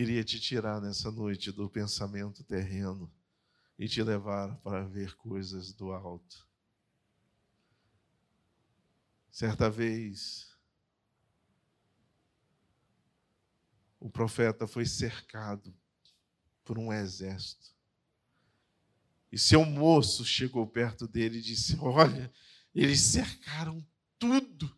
Queria 0.00 0.24
te 0.24 0.40
tirar 0.40 0.80
nessa 0.80 1.10
noite 1.10 1.52
do 1.52 1.68
pensamento 1.68 2.42
terreno 2.42 3.12
e 3.78 3.86
te 3.86 4.02
levar 4.02 4.56
para 4.62 4.82
ver 4.82 5.14
coisas 5.14 5.74
do 5.74 5.92
alto. 5.92 6.48
Certa 9.30 9.68
vez, 9.68 10.56
o 13.98 14.08
profeta 14.08 14.66
foi 14.66 14.86
cercado 14.86 15.70
por 16.64 16.78
um 16.78 16.90
exército. 16.90 17.76
E 19.30 19.38
seu 19.38 19.66
moço 19.66 20.24
chegou 20.24 20.66
perto 20.66 21.06
dele 21.06 21.40
e 21.40 21.42
disse: 21.42 21.76
Olha, 21.78 22.32
eles 22.74 23.02
cercaram 23.02 23.86
tudo. 24.18 24.74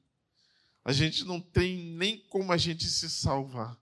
A 0.84 0.92
gente 0.92 1.22
não 1.22 1.40
tem 1.40 1.94
nem 1.94 2.18
como 2.26 2.50
a 2.50 2.56
gente 2.56 2.86
se 2.88 3.08
salvar. 3.08 3.80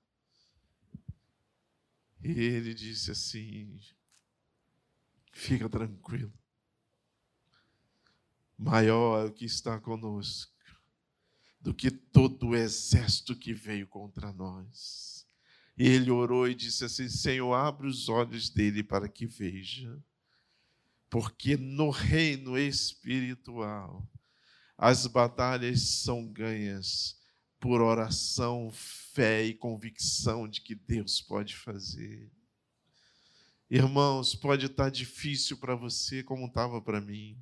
E 2.22 2.30
ele 2.30 2.74
disse 2.74 3.11
assim: 3.11 3.80
fica 5.33 5.68
tranquilo. 5.68 6.33
Maior 8.59 9.26
é 9.26 9.28
o 9.28 9.33
que 9.33 9.46
está 9.46 9.80
conosco 9.80 10.52
do 11.61 11.74
que 11.74 11.90
todo 11.90 12.48
o 12.48 12.56
exército 12.56 13.37
que 13.37 13.52
veio 13.52 13.87
contra 13.87 14.33
nós. 14.33 15.26
E 15.76 15.87
ele 15.87 16.11
orou 16.11 16.48
e 16.48 16.54
disse 16.54 16.85
assim: 16.85 17.09
Senhor, 17.09 17.54
abre 17.54 17.87
os 17.87 18.09
olhos 18.09 18.50
dele 18.50 18.83
para 18.83 19.09
que 19.09 19.26
veja. 19.26 20.02
Porque 21.09 21.56
no 21.56 21.90
reino 21.90 22.56
espiritual, 22.56 24.06
as 24.76 25.06
batalhas 25.06 25.83
são 25.83 26.26
ganhas 26.26 27.19
por 27.61 27.83
oração, 27.83 28.70
fé 28.73 29.44
e 29.44 29.55
convicção 29.55 30.49
de 30.49 30.62
que 30.62 30.75
Deus 30.75 31.20
pode 31.20 31.55
fazer. 31.55 32.31
Irmãos, 33.70 34.35
pode 34.35 34.66
estar 34.66 34.90
difícil 34.90 35.59
para 35.59 35.77
você, 35.77 36.23
como 36.25 36.46
estava 36.46 36.81
para 36.81 37.01
mim. 37.01 37.38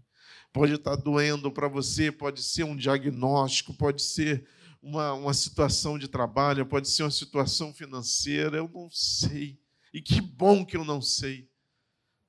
Pode 0.53 0.75
estar 0.75 0.97
doendo 0.97 1.51
para 1.51 1.69
você, 1.69 2.11
pode 2.11 2.43
ser 2.43 2.65
um 2.65 2.77
diagnóstico, 2.77 3.73
pode 3.73 4.03
ser 4.03 4.47
uma, 4.83 5.13
uma 5.15 5.33
situação 5.33 5.99
de 5.99 6.09
trabalho, 6.09 6.67
pode 6.67 6.89
ser 6.89 7.05
uma 7.05 7.11
situação 7.11 7.73
financeira, 7.73 8.57
eu 8.57 8.69
não 8.69 8.91
sei. 8.91 9.59
E 9.95 10.03
que 10.03 10.21
bom 10.21 10.67
que 10.67 10.77
eu 10.77 10.85
não 10.85 11.01
sei. 11.01 11.49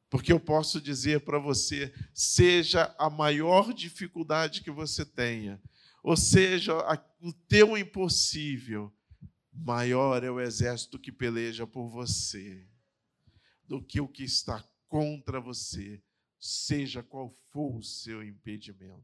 Porque 0.10 0.32
eu 0.32 0.40
posso 0.40 0.80
dizer 0.80 1.22
para 1.22 1.38
você, 1.38 1.94
seja 2.14 2.94
a 2.98 3.10
maior 3.10 3.74
dificuldade 3.74 4.62
que 4.62 4.72
você 4.72 5.06
tenha, 5.06 5.62
ou 6.04 6.16
seja, 6.18 6.74
o 7.22 7.34
teu 7.34 7.78
impossível, 7.78 8.94
maior 9.52 10.24
é 10.24 10.32
o 10.32 10.40
exército 10.40 10.98
que 10.98 11.12
peleja 11.12 11.68
por 11.68 11.90
você 11.90 12.68
do 13.68 13.82
que 13.84 14.00
o 14.02 14.08
que 14.08 14.24
está 14.24 14.64
contra 14.88 15.40
você, 15.40 16.02
seja 16.40 17.04
qual 17.04 17.30
for 17.52 17.78
o 17.78 17.84
seu 17.84 18.24
impedimento. 18.24 19.04